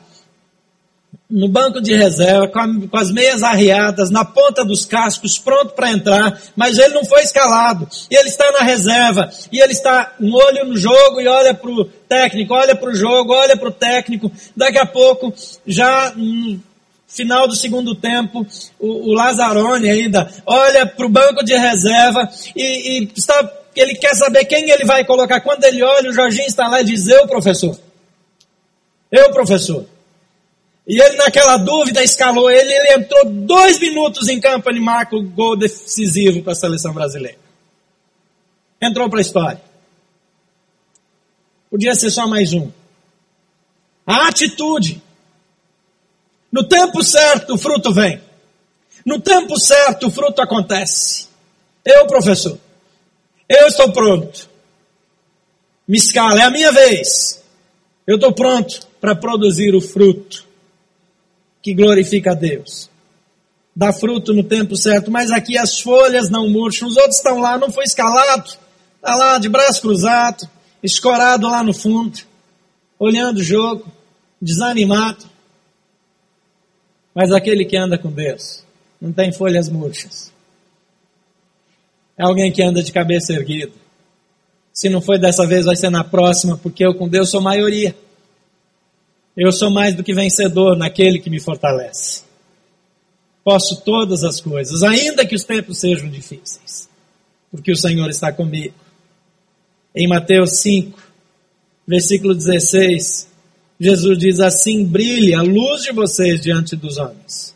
no 1.32 1.48
banco 1.48 1.82
de 1.82 1.96
reserva, 1.96 2.48
com, 2.50 2.60
a, 2.60 2.68
com, 2.90 2.98
as 2.98 3.10
meias 3.10 3.42
arriadas, 3.42 4.10
na 4.10 4.26
ponta 4.26 4.66
dos 4.66 4.86
cascos, 4.86 5.40
pronto 5.40 5.74
para 5.74 5.92
entrar, 5.92 6.42
mas 6.56 6.78
ele 6.78 6.94
não 6.94 7.06
foi 7.06 7.22
escalado. 7.22 7.88
E 8.10 8.16
ele 8.16 8.28
está 8.28 8.52
na 8.52 8.60
reserva, 8.60 9.32
e 9.52 9.60
ele 9.60 9.72
está 9.72 10.14
um 10.20 10.34
olho 10.34 10.66
no 10.66 10.76
jogo 10.76 11.22
e 11.22 11.28
olha 11.28 11.54
para 11.54 11.72
o 11.72 11.86
técnico, 11.86 12.54
olha 12.54 12.76
para 12.76 12.90
o 12.90 12.94
jogo, 12.94 13.34
olha 13.34 13.56
para 13.56 13.70
o 13.70 13.72
técnico. 13.72 14.30
Daqui 14.56 14.78
a 14.78 14.86
pouco, 14.86 15.34
já 15.66 16.12
no 16.16 16.60
final 17.08 17.48
do 17.48 17.56
segundo 17.56 17.96
tempo, 17.96 18.46
o, 18.78 19.12
o 19.12 19.14
Lazzaroni 19.14 19.90
ainda 19.90 20.30
olha 20.46 20.86
para 20.86 21.06
o 21.06 21.10
banco 21.10 21.44
de 21.46 21.56
reserva 21.56 22.30
e, 22.56 23.00
e 23.00 23.12
está, 23.16 23.50
ele 23.76 23.96
quer 23.96 24.16
saber 24.16 24.44
quem 24.46 24.70
ele 24.70 24.84
vai 24.84 25.06
colocar. 25.06 25.40
Quando 25.40 25.64
ele 25.64 25.82
olha, 25.82 26.10
o 26.10 26.14
Jorginho 26.14 26.48
está 26.48 26.68
lá 26.68 26.82
e 26.82 26.86
diz, 26.86 27.08
eu 27.08 27.26
professor. 27.26 27.78
Eu 29.10 29.32
professor. 29.32 29.86
E 30.88 31.00
ele, 31.00 31.16
naquela 31.16 31.58
dúvida, 31.58 32.04
escalou 32.04 32.50
ele. 32.50 32.74
Ele 32.74 32.94
entrou 32.94 33.26
dois 33.26 33.80
minutos 33.80 34.28
em 34.28 34.40
campo, 34.40 34.70
ele 34.70 34.80
marca 34.80 35.16
o 35.16 35.24
gol 35.24 35.56
decisivo 35.56 36.42
para 36.42 36.54
a 36.54 36.56
seleção 36.56 36.94
brasileira. 36.94 37.38
Entrou 38.82 39.10
para 39.10 39.20
a 39.20 39.22
história. 39.22 39.62
Podia 41.70 41.94
ser 41.94 42.10
só 42.10 42.28
mais 42.28 42.52
um. 42.54 42.72
A 44.06 44.28
atitude. 44.28 45.02
No 46.52 46.68
tempo 46.68 47.04
certo, 47.04 47.54
o 47.54 47.58
fruto 47.58 47.94
vem. 47.94 48.22
No 49.06 49.22
tempo 49.22 49.58
certo, 49.60 50.08
o 50.08 50.12
fruto 50.12 50.42
acontece. 50.42 51.28
Eu, 51.86 52.06
professor, 52.08 52.60
eu 53.48 53.68
estou 53.68 53.92
pronto. 53.92 54.50
Me 55.88 55.98
escala, 55.98 56.42
é 56.42 56.44
a 56.44 56.52
minha 56.52 56.72
vez. 56.72 57.42
Eu 58.06 58.16
estou 58.16 58.34
pronto 58.34 58.88
para 59.00 59.16
produzir 59.16 59.74
o 59.76 59.82
fruto 59.82 60.51
que 61.62 61.74
glorifica 61.74 62.32
a 62.32 62.36
Deus. 62.36 62.90
Dá 63.76 63.94
fruto 63.94 64.34
no 64.34 64.44
tempo 64.44 64.76
certo, 64.76 65.10
mas 65.10 65.32
aqui 65.32 65.58
as 65.58 65.80
folhas 65.80 66.30
não 66.30 66.50
murcham, 66.50 66.88
os 66.88 66.98
outros 66.98 67.18
estão 67.18 67.40
lá, 67.40 67.58
não 67.58 67.72
foi 67.72 67.86
escalado, 67.86 68.50
está 68.96 69.16
lá 69.16 69.38
de 69.38 69.48
braço 69.48 69.82
cruzado, 69.82 70.48
escorado 70.84 71.48
lá 71.48 71.64
no 71.64 71.74
fundo, 71.74 72.20
olhando 73.00 73.38
o 73.38 73.44
jogo, 73.44 73.86
desanimado. 74.42 75.26
Mas 77.14 77.32
aquele 77.32 77.66
que 77.66 77.78
anda 77.78 77.98
com 77.98 78.12
Deus, 78.12 78.64
não 79.00 79.12
tem 79.14 79.32
folhas 79.32 79.70
murchas. 79.70 80.32
É 82.18 82.24
alguém 82.24 82.52
que 82.52 82.62
anda 82.62 82.84
de 82.84 82.92
cabeça 82.92 83.34
erguida. 83.34 83.72
Se 84.74 84.90
não 84.90 85.02
foi 85.02 85.18
dessa 85.18 85.46
vez, 85.46 85.66
vai 85.66 85.76
ser 85.76 85.90
na 85.90 86.04
próxima, 86.04 86.58
porque 86.58 86.86
eu 86.86 86.94
com 86.94 87.08
Deus 87.08 87.30
sou 87.30 87.42
maioria. 87.42 87.96
Eu 89.36 89.52
sou 89.52 89.70
mais 89.70 89.96
do 89.96 90.04
que 90.04 90.14
vencedor 90.14 90.78
naquele 90.78 91.20
que 91.20 91.30
me 91.30 91.40
fortalece. 91.40 92.24
Posso 93.44 93.82
todas 93.82 94.24
as 94.24 94.40
coisas, 94.40 94.84
ainda 94.84 95.26
que 95.26 95.36
os 95.36 95.44
tempos 95.44 95.80
sejam 95.80 96.10
difíceis, 96.10 96.88
porque 97.50 97.72
o 97.72 97.76
Senhor 97.76 98.10
está 98.10 98.32
comigo. 98.32 98.76
Em 99.96 100.08
Mateus 100.08 100.58
5, 100.58 101.02
versículo 101.88 102.36
16, 102.36 103.28
Jesus 103.80 104.18
diz 104.18 104.40
assim: 104.40 104.86
brilhe 104.86 105.34
a 105.34 105.42
luz 105.42 105.84
de 105.84 105.92
vocês 105.92 106.42
diante 106.42 106.76
dos 106.76 106.98
homens, 106.98 107.56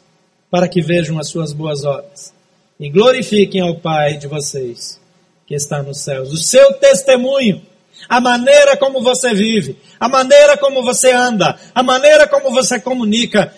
para 0.49 0.67
que 0.67 0.81
vejam 0.81 1.19
as 1.19 1.29
suas 1.29 1.53
boas 1.53 1.85
obras 1.85 2.33
e 2.79 2.89
glorifiquem 2.89 3.61
ao 3.61 3.75
Pai 3.75 4.17
de 4.17 4.27
vocês 4.27 4.99
que 5.45 5.55
está 5.55 5.83
nos 5.83 6.01
céus. 6.01 6.31
O 6.31 6.37
seu 6.37 6.73
testemunho 6.73 7.61
a 8.07 8.21
maneira 8.21 8.77
como 8.77 9.01
você 9.01 9.33
vive, 9.33 9.77
a 9.99 10.07
maneira 10.07 10.57
como 10.57 10.83
você 10.83 11.11
anda, 11.11 11.59
a 11.73 11.83
maneira 11.83 12.27
como 12.27 12.51
você 12.51 12.79
comunica, 12.79 13.53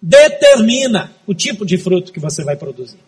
determina 0.00 1.12
o 1.26 1.34
tipo 1.34 1.64
de 1.64 1.78
fruto 1.78 2.12
que 2.12 2.20
você 2.20 2.44
vai 2.44 2.56
produzir. 2.56 2.98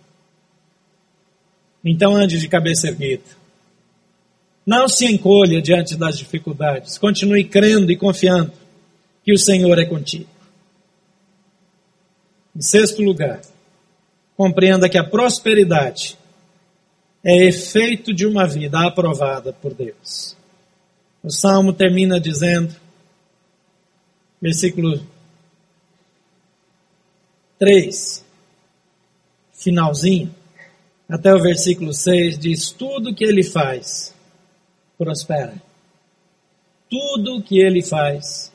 Então 1.84 2.16
ande 2.16 2.38
de 2.38 2.48
cabeça 2.48 2.88
erguida. 2.88 3.22
Não 4.66 4.88
se 4.88 5.06
encolha 5.06 5.62
diante 5.62 5.96
das 5.96 6.18
dificuldades. 6.18 6.98
Continue 6.98 7.44
crendo 7.44 7.90
e 7.90 7.96
confiando 7.96 8.52
que 9.24 9.32
o 9.32 9.38
Senhor 9.38 9.78
é 9.78 9.86
contigo. 9.86 10.28
Em 12.54 12.60
sexto 12.60 13.00
lugar, 13.00 13.40
compreenda 14.36 14.88
que 14.88 14.98
a 14.98 15.04
prosperidade 15.04 16.17
é 17.24 17.46
efeito 17.46 18.12
de 18.14 18.26
uma 18.26 18.46
vida 18.46 18.86
aprovada 18.86 19.52
por 19.52 19.74
Deus. 19.74 20.36
O 21.22 21.30
salmo 21.30 21.72
termina 21.72 22.20
dizendo, 22.20 22.74
versículo 24.40 25.00
3, 27.58 28.24
finalzinho, 29.52 30.32
até 31.08 31.34
o 31.34 31.42
versículo 31.42 31.92
6, 31.92 32.38
diz: 32.38 32.70
Tudo 32.70 33.14
que 33.14 33.24
ele 33.24 33.42
faz 33.42 34.14
prospera. 34.96 35.54
Tudo 36.88 37.42
que 37.42 37.58
ele 37.58 37.82
faz 37.82 38.52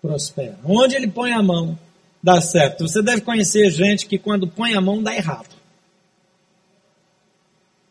prospera. 0.00 0.58
Onde 0.64 0.96
ele 0.96 1.08
põe 1.08 1.32
a 1.32 1.42
mão, 1.42 1.78
dá 2.22 2.40
certo. 2.40 2.88
Você 2.88 3.02
deve 3.02 3.20
conhecer 3.20 3.70
gente 3.70 4.06
que 4.06 4.18
quando 4.18 4.48
põe 4.48 4.74
a 4.74 4.80
mão 4.80 5.02
dá 5.02 5.14
errado. 5.14 5.59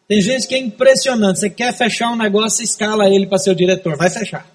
Tem 0.10 0.20
gente 0.22 0.48
que 0.48 0.56
é 0.56 0.58
impressionante. 0.58 1.40
Você 1.40 1.52
quer 1.52 1.72
fechar 1.72 2.10
um 2.12 2.16
negócio, 2.16 2.64
escala 2.64 3.08
ele 3.08 3.28
para 3.28 3.38
ser 3.38 3.52
o 3.52 3.56
diretor. 3.56 3.96
Vai 3.96 4.10
fechar. 4.10 4.50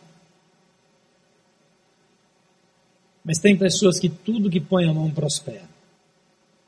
Mas 3.24 3.38
tem 3.38 3.56
pessoas 3.56 4.00
que 4.00 4.08
tudo 4.08 4.50
que 4.50 4.60
põe 4.60 4.84
a 4.88 4.92
mão 4.92 5.08
prospera. 5.08 5.72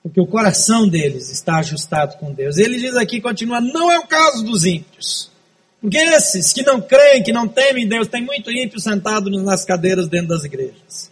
Porque 0.05 0.20
o 0.20 0.26
coração 0.26 0.89
deles 0.89 1.32
está 1.32 1.57
ajustado 1.57 2.16
com 2.18 2.32
Deus. 2.32 2.59
Ele 2.59 2.78
diz 2.78 2.95
aqui, 2.95 3.20
continua, 3.20 3.61
não 3.61 3.91
é 3.91 3.99
o 3.99 4.07
caso 4.07 4.45
dos 4.45 4.64
ímpios. 4.64 5.32
Porque 5.80 5.99
esses 5.99 6.53
que 6.53 6.62
não 6.62 6.80
creem, 6.80 7.24
que 7.24 7.32
não 7.32 7.49
temem 7.49 7.89
Deus, 7.89 8.07
tem 8.07 8.24
muito 8.24 8.53
ímpio 8.53 8.78
sentado 8.78 9.28
nas 9.43 9.64
cadeiras 9.64 10.07
dentro 10.07 10.28
das 10.28 10.45
igrejas. 10.45 11.11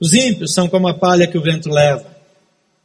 Os 0.00 0.14
ímpios 0.14 0.54
são 0.54 0.70
como 0.70 0.88
a 0.88 0.94
palha 0.94 1.26
que 1.26 1.36
o 1.36 1.42
vento 1.42 1.68
leva. 1.68 2.16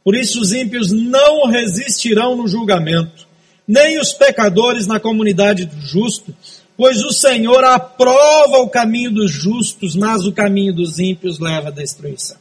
Por 0.04 0.14
isso 0.14 0.38
os 0.42 0.52
ímpios 0.52 0.92
não 0.92 1.46
resistirão 1.46 2.36
no 2.36 2.46
julgamento 2.46 3.27
nem 3.68 4.00
os 4.00 4.14
pecadores 4.14 4.86
na 4.86 4.98
comunidade 4.98 5.66
do 5.66 5.78
justo, 5.78 6.34
pois 6.74 7.02
o 7.02 7.12
Senhor 7.12 7.62
aprova 7.64 8.58
o 8.58 8.70
caminho 8.70 9.10
dos 9.10 9.30
justos, 9.30 9.94
mas 9.94 10.24
o 10.24 10.32
caminho 10.32 10.72
dos 10.72 10.98
ímpios 10.98 11.38
leva 11.38 11.68
à 11.68 11.70
destruição. 11.70 12.38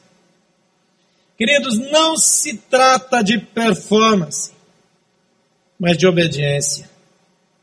Queridos, 1.38 1.78
não 1.78 2.15
se 2.15 2.57
trata 2.57 3.21
de 3.21 3.38
performance, 3.38 4.53
mas 5.78 5.97
de 5.97 6.07
obediência 6.07 6.89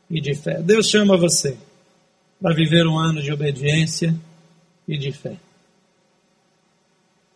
e 0.09 0.21
de 0.21 0.35
fé. 0.35 0.61
Deus 0.61 0.87
chama 0.87 1.17
você 1.17 1.57
para 2.39 2.53
viver 2.53 2.85
um 2.85 2.97
ano 2.97 3.21
de 3.21 3.33
obediência 3.33 4.15
e 4.87 4.97
de 4.97 5.11
fé. 5.11 5.37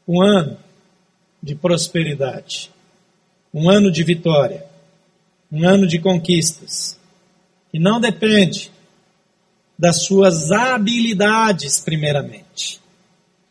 Um 0.07 0.21
ano 0.21 0.57
de 1.41 1.55
prosperidade. 1.55 2.71
Um 3.53 3.69
ano 3.69 3.91
de 3.91 4.03
vitória 4.03 4.68
um 5.51 5.67
ano 5.67 5.87
de 5.87 5.99
conquistas, 5.99 6.97
que 7.71 7.79
não 7.79 7.99
depende 7.99 8.71
das 9.77 10.03
suas 10.03 10.51
habilidades, 10.51 11.79
primeiramente. 11.79 12.79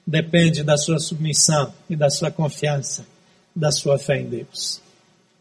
Depende 0.06 0.62
da 0.62 0.76
sua 0.76 0.98
submissão 0.98 1.72
e 1.88 1.96
da 1.96 2.10
sua 2.10 2.30
confiança, 2.30 3.06
da 3.54 3.70
sua 3.70 3.98
fé 3.98 4.20
em 4.20 4.26
Deus. 4.26 4.80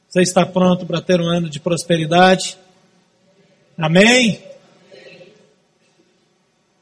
Você 0.10 0.22
está 0.22 0.46
pronto 0.46 0.86
para 0.86 1.02
ter 1.02 1.20
um 1.20 1.28
ano 1.28 1.50
de 1.50 1.60
prosperidade? 1.60 2.58
Amém? 3.78 4.42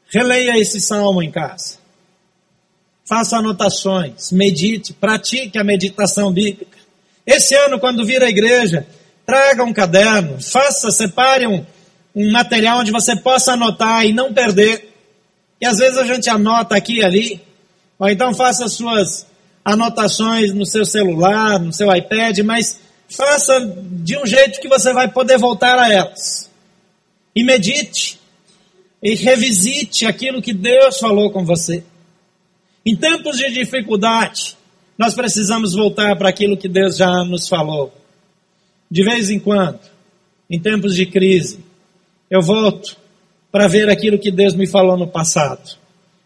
Releia 0.08 0.58
esse 0.58 0.80
salmo 0.80 1.22
em 1.22 1.30
casa. 1.30 1.78
Faça 3.04 3.36
anotações, 3.38 4.32
medite, 4.32 4.92
pratique 4.92 5.58
a 5.58 5.64
meditação 5.64 6.32
bíblica. 6.32 6.78
Esse 7.26 7.54
ano, 7.54 7.78
quando 7.78 8.04
vir 8.04 8.22
à 8.22 8.28
igreja, 8.28 8.86
traga 9.26 9.64
um 9.64 9.72
caderno, 9.72 10.40
faça, 10.40 10.90
separe 10.90 11.46
um, 11.46 11.66
um 12.14 12.30
material 12.30 12.78
onde 12.78 12.92
você 12.92 13.16
possa 13.16 13.52
anotar 13.52 14.06
e 14.06 14.12
não 14.12 14.32
perder. 14.32 14.94
E 15.60 15.66
às 15.66 15.78
vezes 15.78 15.98
a 15.98 16.04
gente 16.06 16.30
anota 16.30 16.76
aqui 16.76 16.98
e 16.98 17.04
ali, 17.04 17.42
ou 17.98 18.08
então 18.08 18.32
faça 18.32 18.68
suas 18.68 19.26
anotações 19.64 20.54
no 20.54 20.64
seu 20.64 20.86
celular, 20.86 21.58
no 21.58 21.72
seu 21.72 21.92
iPad, 21.94 22.38
mas 22.40 22.78
faça 23.08 23.60
de 23.60 24.16
um 24.16 24.24
jeito 24.24 24.60
que 24.60 24.68
você 24.68 24.92
vai 24.92 25.08
poder 25.08 25.38
voltar 25.38 25.78
a 25.78 25.92
elas. 25.92 26.48
E 27.34 27.42
medite 27.42 28.18
e 29.02 29.14
revisite 29.14 30.06
aquilo 30.06 30.40
que 30.40 30.52
Deus 30.54 30.98
falou 30.98 31.30
com 31.30 31.44
você. 31.44 31.82
Em 32.84 32.94
tempos 32.94 33.36
de 33.36 33.50
dificuldade, 33.50 34.56
nós 34.96 35.14
precisamos 35.14 35.74
voltar 35.74 36.16
para 36.16 36.28
aquilo 36.28 36.56
que 36.56 36.68
Deus 36.68 36.96
já 36.96 37.24
nos 37.24 37.48
falou. 37.48 37.92
De 38.90 39.02
vez 39.02 39.30
em 39.30 39.38
quando, 39.38 39.80
em 40.48 40.60
tempos 40.60 40.94
de 40.94 41.06
crise, 41.06 41.58
eu 42.30 42.40
volto 42.40 42.96
para 43.50 43.68
ver 43.68 43.88
aquilo 43.88 44.18
que 44.18 44.30
Deus 44.30 44.54
me 44.54 44.66
falou 44.66 44.96
no 44.96 45.08
passado. 45.08 45.76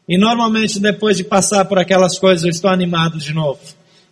E 0.09 0.19
normalmente, 0.19 0.81
depois 0.81 1.17
de 1.17 1.25
passar 1.25 1.65
por 1.65 1.79
aquelas 1.79 2.19
coisas, 2.19 2.45
eu 2.45 2.51
estou 2.51 2.71
animado 2.71 3.19
de 3.19 3.33
novo. 3.33 3.61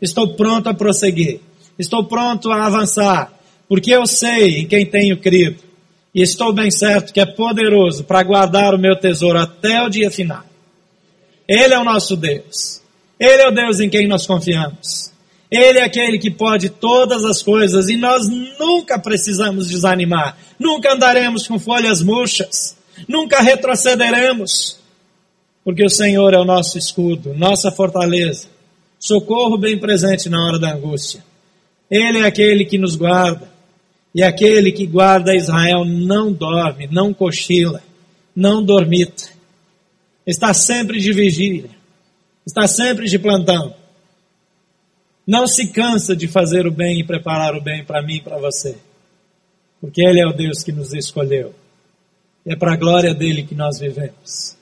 Estou 0.00 0.34
pronto 0.34 0.68
a 0.68 0.74
prosseguir. 0.74 1.40
Estou 1.78 2.04
pronto 2.04 2.50
a 2.52 2.66
avançar. 2.66 3.32
Porque 3.68 3.92
eu 3.92 4.06
sei 4.06 4.60
em 4.60 4.66
quem 4.66 4.86
tenho 4.86 5.18
crido. 5.18 5.58
E 6.14 6.22
estou 6.22 6.52
bem 6.52 6.70
certo 6.70 7.12
que 7.12 7.20
é 7.20 7.26
poderoso 7.26 8.04
para 8.04 8.22
guardar 8.22 8.74
o 8.74 8.78
meu 8.78 8.96
tesouro 8.96 9.38
até 9.38 9.82
o 9.82 9.88
dia 9.88 10.10
final. 10.10 10.44
Ele 11.48 11.74
é 11.74 11.78
o 11.78 11.84
nosso 11.84 12.16
Deus. 12.16 12.80
Ele 13.18 13.42
é 13.42 13.48
o 13.48 13.52
Deus 13.52 13.80
em 13.80 13.90
quem 13.90 14.06
nós 14.06 14.26
confiamos. 14.26 15.12
Ele 15.50 15.78
é 15.78 15.84
aquele 15.84 16.18
que 16.18 16.30
pode 16.30 16.68
todas 16.68 17.24
as 17.24 17.42
coisas 17.42 17.88
e 17.88 17.96
nós 17.96 18.28
nunca 18.28 18.98
precisamos 18.98 19.68
desanimar. 19.68 20.36
Nunca 20.58 20.92
andaremos 20.92 21.46
com 21.46 21.58
folhas 21.58 22.02
murchas. 22.02 22.76
Nunca 23.08 23.40
retrocederemos. 23.40 24.78
Porque 25.64 25.84
o 25.84 25.90
Senhor 25.90 26.34
é 26.34 26.38
o 26.38 26.44
nosso 26.44 26.76
escudo, 26.76 27.34
nossa 27.34 27.70
fortaleza. 27.70 28.48
Socorro 28.98 29.56
bem 29.56 29.78
presente 29.78 30.28
na 30.28 30.44
hora 30.44 30.58
da 30.58 30.72
angústia. 30.72 31.24
Ele 31.90 32.18
é 32.18 32.26
aquele 32.26 32.64
que 32.64 32.76
nos 32.76 32.96
guarda. 32.96 33.48
E 34.14 34.22
aquele 34.22 34.72
que 34.72 34.86
guarda 34.86 35.36
Israel 35.36 35.84
não 35.84 36.32
dorme, 36.32 36.88
não 36.90 37.14
cochila, 37.14 37.82
não 38.34 38.62
dormita. 38.62 39.24
Está 40.26 40.52
sempre 40.52 41.00
de 41.00 41.12
vigília. 41.12 41.70
Está 42.46 42.66
sempre 42.66 43.06
de 43.06 43.18
plantão. 43.18 43.74
Não 45.28 45.46
se 45.46 45.70
cansa 45.70 46.16
de 46.16 46.26
fazer 46.26 46.66
o 46.66 46.70
bem 46.70 47.00
e 47.00 47.04
preparar 47.04 47.54
o 47.54 47.60
bem 47.60 47.84
para 47.84 48.00
mim 48.00 48.14
e 48.14 48.22
para 48.22 48.38
você. 48.38 48.78
Porque 49.78 50.00
Ele 50.00 50.22
é 50.22 50.26
o 50.26 50.32
Deus 50.32 50.62
que 50.62 50.72
nos 50.72 50.94
escolheu. 50.94 51.54
É 52.46 52.56
para 52.56 52.72
a 52.72 52.76
glória 52.76 53.12
dele 53.12 53.42
que 53.42 53.54
nós 53.54 53.78
vivemos. 53.78 54.56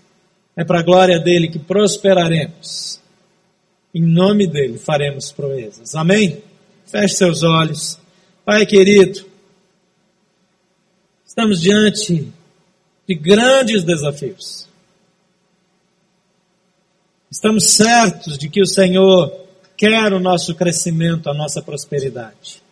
É 0.57 0.65
para 0.65 0.81
a 0.81 0.83
glória 0.83 1.21
dele 1.21 1.49
que 1.49 1.61
prosperaremos. 1.61 3.01
Em 3.95 4.03
nome 4.03 4.49
dele 4.49 4.77
faremos 4.77 5.31
proezas. 5.31 5.95
Amém? 5.95 6.43
Feche 6.85 7.15
seus 7.15 7.45
olhos. 7.45 7.97
Pai 8.45 8.67
querido, 8.67 9.25
estamos 11.25 11.61
diante 11.61 12.27
de 13.07 13.15
grandes 13.15 13.85
desafios. 13.85 14.67
Estamos 17.31 17.67
certos 17.67 18.37
de 18.37 18.49
que 18.49 18.61
o 18.61 18.67
Senhor 18.67 19.46
quer 19.77 20.13
o 20.13 20.21
nosso 20.21 20.55
crescimento, 20.55 21.29
a 21.29 21.35
nossa 21.35 21.61
prosperidade. 21.61 22.63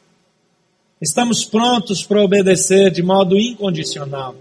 Estamos 1.00 1.44
prontos 1.44 2.02
para 2.02 2.22
obedecer 2.22 2.90
de 2.90 3.02
modo 3.02 3.36
incondicional. 3.36 4.34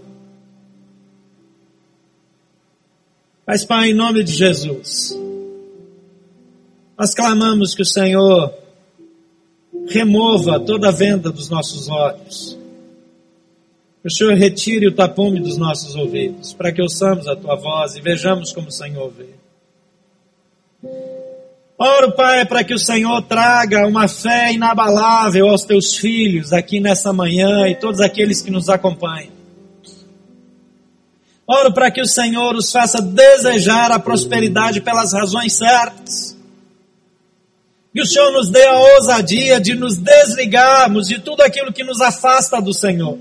Mas, 3.46 3.64
Pai, 3.64 3.90
em 3.90 3.94
nome 3.94 4.22
de 4.22 4.32
Jesus, 4.32 5.14
nós 6.98 7.14
clamamos 7.14 7.74
que 7.74 7.82
o 7.82 7.86
Senhor 7.86 8.54
remova 9.88 10.58
toda 10.58 10.88
a 10.88 10.92
venda 10.92 11.30
dos 11.30 11.50
nossos 11.50 11.88
olhos. 11.88 12.58
Que 14.00 14.08
o 14.08 14.10
Senhor 14.10 14.34
retire 14.34 14.86
o 14.86 14.94
tapume 14.94 15.40
dos 15.40 15.58
nossos 15.58 15.94
ouvidos, 15.94 16.54
para 16.54 16.72
que 16.72 16.80
ouçamos 16.80 17.26
a 17.26 17.36
tua 17.36 17.56
voz 17.56 17.96
e 17.96 18.00
vejamos 18.00 18.52
como 18.52 18.68
o 18.68 18.72
Senhor 18.72 19.10
vê. 19.10 19.28
Oro, 21.76 22.12
Pai, 22.12 22.46
para 22.46 22.62
que 22.62 22.72
o 22.72 22.78
Senhor 22.78 23.20
traga 23.22 23.86
uma 23.86 24.06
fé 24.06 24.52
inabalável 24.52 25.48
aos 25.48 25.64
teus 25.64 25.96
filhos 25.96 26.52
aqui 26.52 26.78
nessa 26.78 27.12
manhã 27.12 27.66
e 27.68 27.74
todos 27.74 28.00
aqueles 28.00 28.40
que 28.40 28.50
nos 28.50 28.68
acompanham. 28.68 29.34
Oro 31.46 31.74
para 31.74 31.90
que 31.90 32.00
o 32.00 32.06
Senhor 32.06 32.54
os 32.54 32.70
faça 32.70 33.02
desejar 33.02 33.90
a 33.90 33.98
prosperidade 33.98 34.80
pelas 34.80 35.12
razões 35.12 35.52
certas. 35.52 36.36
Que 37.92 38.00
o 38.00 38.06
Senhor 38.06 38.32
nos 38.32 38.50
dê 38.50 38.64
a 38.66 38.78
ousadia 38.78 39.60
de 39.60 39.74
nos 39.74 39.96
desligarmos 39.96 41.08
de 41.08 41.18
tudo 41.18 41.42
aquilo 41.42 41.72
que 41.72 41.84
nos 41.84 42.00
afasta 42.00 42.62
do 42.62 42.72
Senhor, 42.72 43.18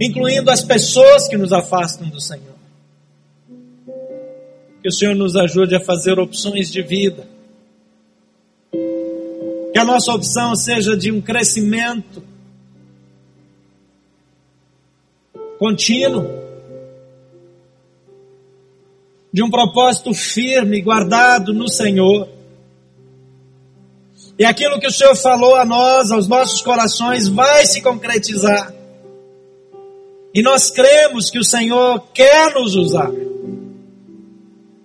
incluindo 0.00 0.50
as 0.50 0.62
pessoas 0.62 1.28
que 1.28 1.36
nos 1.36 1.52
afastam 1.52 2.08
do 2.08 2.20
Senhor. 2.20 2.49
Que 4.82 4.88
o 4.88 4.92
Senhor 4.92 5.14
nos 5.14 5.36
ajude 5.36 5.74
a 5.74 5.80
fazer 5.80 6.18
opções 6.18 6.70
de 6.70 6.82
vida. 6.82 7.28
Que 9.72 9.78
a 9.78 9.84
nossa 9.84 10.12
opção 10.12 10.56
seja 10.56 10.96
de 10.96 11.12
um 11.12 11.20
crescimento 11.20 12.22
contínuo, 15.58 16.26
de 19.30 19.42
um 19.42 19.50
propósito 19.50 20.14
firme, 20.14 20.80
guardado 20.80 21.52
no 21.52 21.68
Senhor. 21.68 22.28
E 24.38 24.44
aquilo 24.44 24.80
que 24.80 24.86
o 24.86 24.90
Senhor 24.90 25.14
falou 25.14 25.54
a 25.54 25.66
nós, 25.66 26.10
aos 26.10 26.26
nossos 26.26 26.62
corações, 26.62 27.28
vai 27.28 27.66
se 27.66 27.82
concretizar. 27.82 28.74
E 30.32 30.42
nós 30.42 30.70
cremos 30.70 31.28
que 31.28 31.38
o 31.38 31.44
Senhor 31.44 32.00
quer 32.14 32.54
nos 32.54 32.74
usar. 32.74 33.10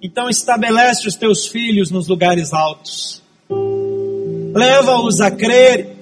Então 0.05 0.29
estabelece 0.29 1.07
os 1.07 1.15
teus 1.15 1.47
filhos 1.47 1.89
nos 1.89 2.07
lugares 2.07 2.53
altos. 2.53 3.23
Leva-os 4.53 5.19
a 5.19 5.31
crer. 5.31 5.95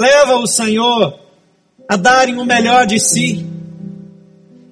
Leva 0.00 0.36
o 0.36 0.46
Senhor 0.46 1.20
a 1.86 1.96
darem 1.96 2.38
o 2.38 2.44
melhor 2.46 2.86
de 2.86 2.98
si. 2.98 3.44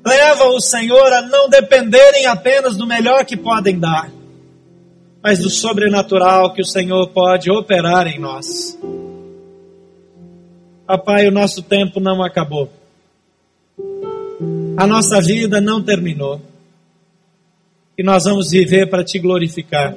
Leva 0.02 0.44
o 0.46 0.58
Senhor 0.58 1.12
a 1.12 1.20
não 1.20 1.50
dependerem 1.50 2.24
apenas 2.24 2.78
do 2.78 2.86
melhor 2.86 3.26
que 3.26 3.36
podem 3.36 3.78
dar, 3.78 4.10
mas 5.22 5.40
do 5.40 5.50
sobrenatural 5.50 6.54
que 6.54 6.62
o 6.62 6.66
Senhor 6.66 7.08
pode 7.08 7.50
operar 7.50 8.06
em 8.06 8.18
nós. 8.18 8.78
Papai, 10.86 11.28
o 11.28 11.32
nosso 11.32 11.62
tempo 11.62 12.00
não 12.00 12.22
acabou. 12.22 12.70
A 14.78 14.86
nossa 14.86 15.20
vida 15.20 15.60
não 15.60 15.82
terminou 15.82 16.40
e 17.96 18.02
nós 18.02 18.24
vamos 18.24 18.50
viver 18.50 18.88
para 18.88 19.04
te 19.04 19.18
glorificar. 19.18 19.94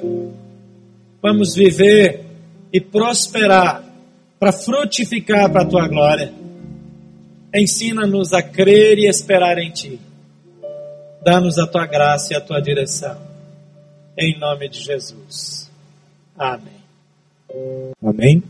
Vamos 1.21 1.55
viver 1.55 2.23
e 2.71 2.79
prosperar 2.79 3.83
para 4.39 4.51
frutificar 4.51 5.51
para 5.51 5.63
a 5.63 5.65
tua 5.65 5.87
glória. 5.87 6.31
Ensina-nos 7.53 8.33
a 8.33 8.41
crer 8.41 8.99
e 8.99 9.07
esperar 9.07 9.57
em 9.57 9.71
ti. 9.71 9.99
Dá-nos 11.23 11.57
a 11.57 11.65
tua 11.65 11.85
graça 11.85 12.33
e 12.33 12.37
a 12.37 12.41
tua 12.41 12.61
direção. 12.61 13.17
Em 14.17 14.37
nome 14.37 14.69
de 14.69 14.79
Jesus. 14.79 15.71
Amém. 16.37 16.77
Amém. 18.01 18.43